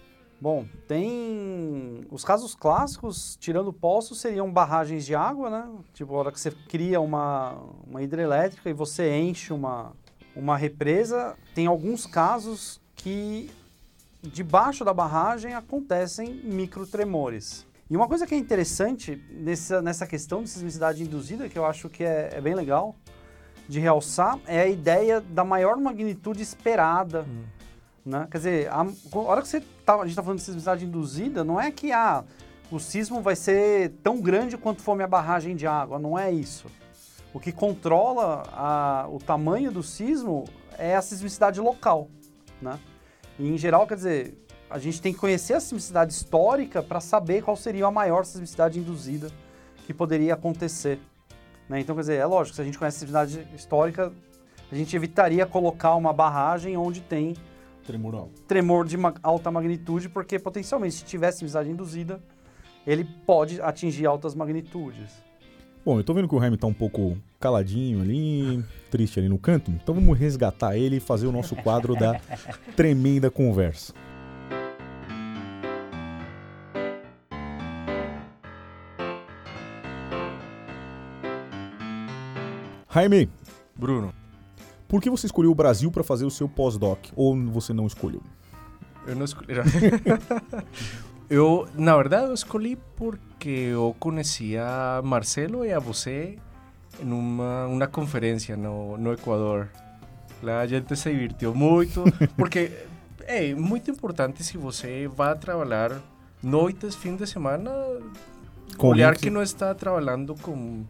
[0.43, 5.71] Bom, tem os casos clássicos, tirando poços, seriam barragens de água, né?
[5.95, 9.93] Tipo, a hora que você cria uma, uma hidrelétrica e você enche uma,
[10.35, 13.53] uma represa, tem alguns casos que
[14.21, 17.65] debaixo da barragem acontecem microtremores.
[17.89, 21.89] E uma coisa que é interessante nessa, nessa questão de sismicidade induzida, que eu acho
[21.89, 22.97] que é, é bem legal
[23.69, 27.23] de realçar, é a ideia da maior magnitude esperada.
[27.29, 27.45] Hum.
[28.05, 28.27] Né?
[28.29, 31.45] Quer dizer, a, a hora que você tá, a gente está falando de sismicidade induzida,
[31.45, 32.25] não é que ah,
[32.71, 36.67] o sismo vai ser tão grande quanto for minha barragem de água, não é isso.
[37.35, 40.45] O que controla a, o tamanho do sismo
[40.79, 42.09] é a sismicidade local,
[42.61, 42.79] né?
[43.39, 47.43] E, em geral, quer dizer, a gente tem que conhecer a sismicidade histórica para saber
[47.43, 49.31] qual seria a maior sismicidade induzida
[49.87, 50.99] que poderia acontecer.
[51.69, 51.81] Né?
[51.81, 54.13] Então, quer dizer, é lógico, se a gente conhece a sismicidade histórica,
[54.71, 57.35] a gente evitaria colocar uma barragem onde tem
[57.83, 62.23] tremor, tremor de alta magnitude, porque potencialmente, se tiver sismicidade induzida,
[62.87, 65.23] ele pode atingir altas magnitudes.
[65.85, 69.39] Bom, eu tô vendo que o Jaime tá um pouco caladinho ali, triste ali no
[69.39, 72.21] canto, então vamos resgatar ele e fazer o nosso quadro da
[72.77, 73.93] tremenda conversa.
[82.95, 83.29] Jaime.
[83.75, 84.22] Bruno.
[84.93, 86.99] Por que você escolheu o Brasil para fazer o seu pós-doc?
[87.17, 88.23] Ou você não escolheu?
[89.07, 89.55] Eu não escolhi.
[91.31, 94.63] eu, na verdade, eu escolhi porque eu conhecia
[95.03, 96.37] Marcelo e a você
[97.01, 99.71] em uma, uma conferência no, no Equador.
[100.47, 102.05] A gente se divertiu muito,
[102.37, 102.71] porque
[103.21, 106.03] é muito importante se você vai trabalhar
[106.43, 107.71] noites, fim de semana,
[108.77, 110.85] olhar que não está trabalhando com,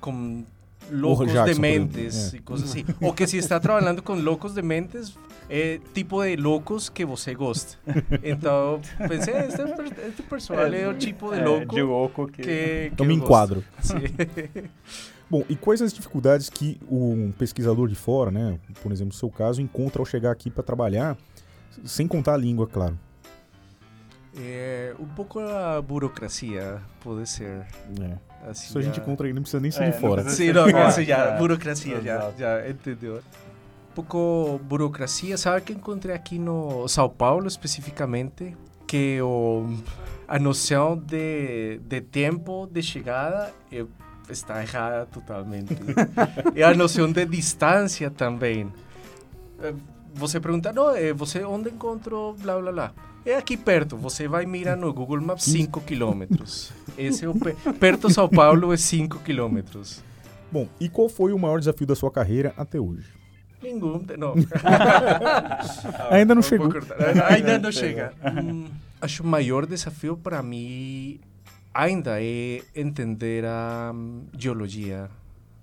[0.00, 0.44] com
[0.90, 2.84] locos Jackson, dementes e coisas assim.
[3.00, 5.16] Ou que se está trabalhando com loucos dementes,
[5.48, 7.78] é tipo de loucos que você gosta.
[8.22, 9.62] Então, pensei, este,
[10.06, 13.64] este pessoal é, o tipo de louco, de louco que, que, que eu me enquadro.
[15.30, 19.30] Bom, e quais as dificuldades que um pesquisador de fora, né, por exemplo, no seu
[19.30, 21.16] caso, encontra ao chegar aqui para trabalhar,
[21.84, 22.98] sem contar a língua, claro?
[24.36, 27.66] É, um pouco a burocracia, pode ser.
[28.00, 28.29] É.
[28.48, 30.28] Assim, Isso a gente encontra aí, não precisa nem sair é, fora.
[30.28, 33.16] Sim, não, isso já, burocracia, já, já, entendeu?
[33.16, 38.56] Um pouco burocracia, sabe que encontrei aqui no São Paulo especificamente?
[38.86, 39.66] Que o,
[40.26, 43.84] a noção de, de tempo de chegada é,
[44.28, 45.76] está errada totalmente.
[46.54, 48.72] e a noção de distância também.
[49.60, 49.74] Eh,
[50.14, 52.92] você pergunta, não, eh, você onde encontrou blá blá blá?
[53.24, 56.72] É aqui perto, você vai mirar no Google Maps 5 quilômetros.
[56.96, 57.34] Esse é o
[57.78, 60.02] perto São Paulo é 5 quilômetros.
[60.50, 63.08] Bom, e qual foi o maior desafio da sua carreira até hoje?
[63.62, 64.34] Nenhum, não.
[66.10, 66.72] Ainda não chegou.
[67.28, 68.14] Ainda não chega.
[68.24, 68.66] Hum,
[69.00, 71.20] acho o maior desafio para mim
[71.74, 75.10] ainda é entender a um, geologia.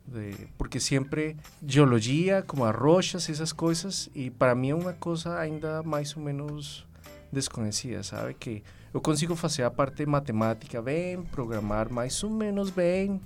[0.06, 1.36] De, porque sempre
[1.66, 6.24] geologia, como as rochas, essas coisas, e para mim é uma coisa ainda mais ou
[6.24, 6.88] menos
[7.32, 8.34] desconhecida, sabe?
[8.34, 8.64] Que
[8.94, 13.20] eu consigo fazer a parte matemática bem, programar mais ou menos bem,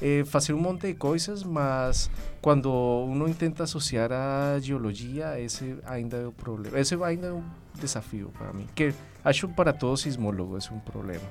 [0.00, 6.16] eh, fazer um monte de coisas, mas quando uno tenta associar a geologia, esse ainda
[6.16, 6.78] é o problema.
[6.78, 7.42] Esse ainda é um
[7.74, 11.24] desafio para mim, que acho para todo sismólogo é um problema.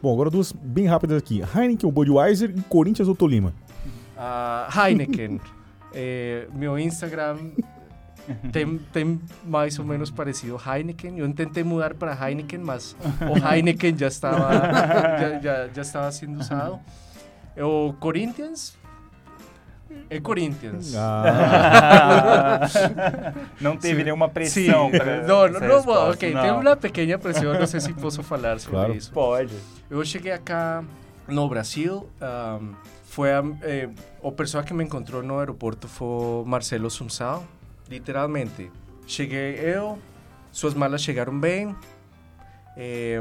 [0.00, 1.42] Bom, agora duas bem rápidas aqui.
[1.42, 3.52] Heineken Budweiser e Corinthians ou Tolima?
[4.16, 5.40] Uh, Heineken.
[5.92, 7.38] eh, meu Instagram
[8.52, 11.18] tem, tem mais ou menos parecido Heineken.
[11.18, 14.50] Eu tentei mudar para Heineken, mas o Heineken já estava
[15.18, 16.78] já, já, já estava sendo usado.
[17.56, 18.76] O Corinthians
[20.10, 20.94] É Corinthians.
[20.94, 22.60] Ah,
[23.60, 24.04] não teve Sim.
[24.04, 26.42] nenhuma Sim, pressão pra não, não, não, resposta, ok, não.
[26.42, 28.94] tem uma pequena pressão, não sei se posso falar sobre Claro.
[28.94, 29.10] isso.
[29.12, 29.54] Pode.
[29.90, 30.84] Eu cheguei acá
[31.26, 32.08] no Brasil,
[32.60, 32.74] um,
[33.04, 33.88] foi a, eh,
[34.22, 37.44] o pessoa que me encontrou no aeroporto foi Marcelo Sunsal,
[37.88, 38.70] literalmente.
[39.06, 39.98] Cheguei eu,
[40.52, 41.74] suas malas chegaram bem,
[42.76, 43.18] eh,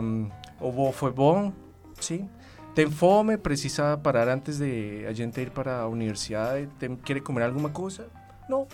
[0.60, 1.52] o voo foi bom,
[2.00, 2.30] sim.
[2.76, 7.44] Tem fome, precisa parar antes de a gente ir para a universidade, tem, quer comer
[7.44, 8.08] alguma coisa?
[8.48, 8.68] Não,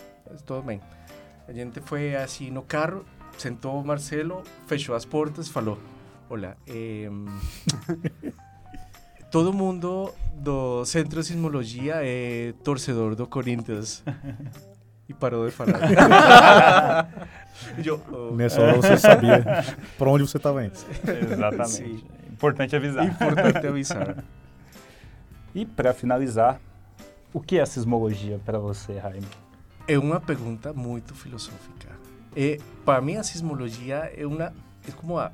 [0.45, 0.81] tudo bem.
[1.47, 3.05] A gente foi assim no carro,
[3.37, 5.79] sentou Marcelo, fechou as portas, falou:
[6.29, 7.25] Olha, em,
[9.31, 14.03] todo mundo do Centro de Sismologia é torcedor do Corinthians.
[15.07, 17.07] E parou de falar.
[17.83, 19.43] Eu, oh, nessa hora você sabia
[19.97, 20.77] pra onde você tava indo.
[21.31, 21.69] Exatamente.
[21.69, 22.03] Sim.
[22.31, 23.05] Importante avisar.
[23.05, 24.23] importante avisar.
[25.53, 26.59] E para finalizar,
[27.33, 29.27] o que é a sismologia para você, Jaime?
[29.87, 31.89] É uma pergunta muito filosófica.
[32.35, 34.53] E para mim a sismologia é uma
[34.87, 35.31] é como a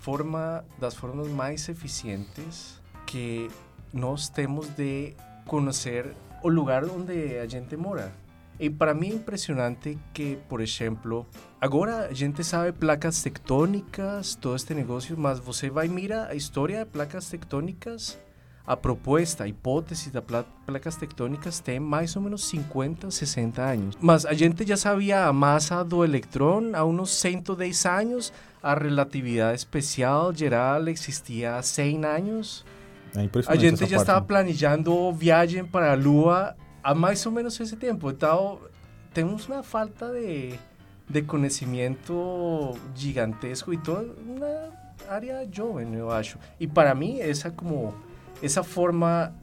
[0.00, 3.48] forma das formas mais eficientes que
[3.92, 5.14] nós temos de
[5.46, 8.12] conhecer o lugar onde a gente mora.
[8.60, 11.26] E para mim é impressionante que, por exemplo,
[11.58, 16.84] agora a gente sabe placas tectônicas, todo este negócio, mas você vai mirar a história
[16.84, 18.18] de placas tectônicas
[18.66, 20.12] a proposta, a hipótese
[20.64, 23.96] placas tectônicas tem mais ou menos 50, 60 anos.
[24.00, 28.32] Mas a gente já sabia a massa do elétron há uns 110 anos,
[28.62, 32.64] a relatividade especial geral existia há 100 anos.
[33.16, 37.58] É A gente já parte, estava planejando viagem para a Lua há mais ou menos
[37.58, 38.10] esse tempo.
[38.10, 38.58] Então,
[39.12, 40.58] temos uma falta de,
[41.08, 44.72] de conhecimento gigantesco e toda uma
[45.08, 46.38] área jovem, eu acho.
[46.58, 47.94] E para mim, essa como
[48.42, 49.34] essa forma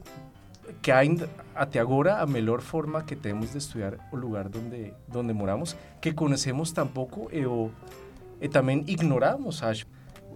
[0.82, 5.32] que ainda até agora a melhor forma que temos de estudar o lugar onde onde
[5.32, 7.70] moramos, que conhecemos tão pouco e, o,
[8.40, 9.86] e também ignoramos, acho.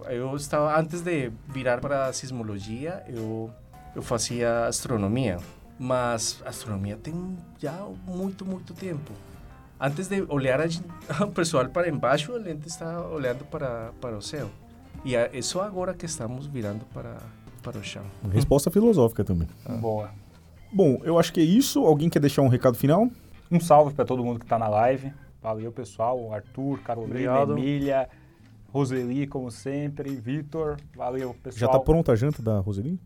[0.09, 3.51] Eu estava antes de virar para a sismologia, eu
[3.95, 5.37] eu fazia astronomia,
[5.79, 9.11] mas astronomia tem já muito muito tempo.
[9.79, 10.65] Antes de olhar a
[11.25, 14.49] o pessoal para embaixo, a gente está olhando para para o céu.
[15.03, 17.17] E é só agora que estamos virando para
[17.61, 18.03] para o chão.
[18.31, 19.47] Resposta filosófica também.
[19.79, 20.11] Boa.
[20.71, 21.85] Bom, eu acho que é isso.
[21.85, 23.07] Alguém quer deixar um recado final?
[23.51, 25.13] Um salve para todo mundo que está na live.
[25.41, 26.33] Valeu, pessoal.
[26.33, 27.57] Arthur, Carolina, Obrigado.
[27.57, 28.09] Emília,
[28.71, 30.77] Roseli, como sempre, Vitor.
[30.95, 31.59] Valeu, pessoal.
[31.59, 32.99] Já tá pronta a janta da Roseli?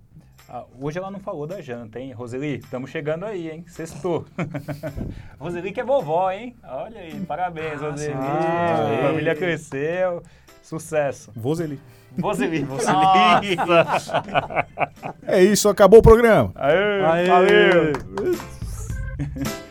[0.50, 2.14] Ah, hoje ela não falou da janta, hein?
[2.14, 3.66] Roseli, estamos chegando aí, hein?
[3.68, 4.26] Sextou.
[5.38, 6.56] Roseli que é vovó, hein?
[6.64, 8.14] Olha aí, parabéns, Roseli.
[8.14, 9.02] sim.
[9.02, 10.24] Família cresceu.
[10.64, 11.32] Sucesso.
[11.38, 11.78] Roseli.
[12.22, 13.58] Roseli, Roseli.
[15.24, 16.52] É isso, acabou o programa.
[16.56, 17.26] Aê, Aê.
[17.28, 17.94] valeu.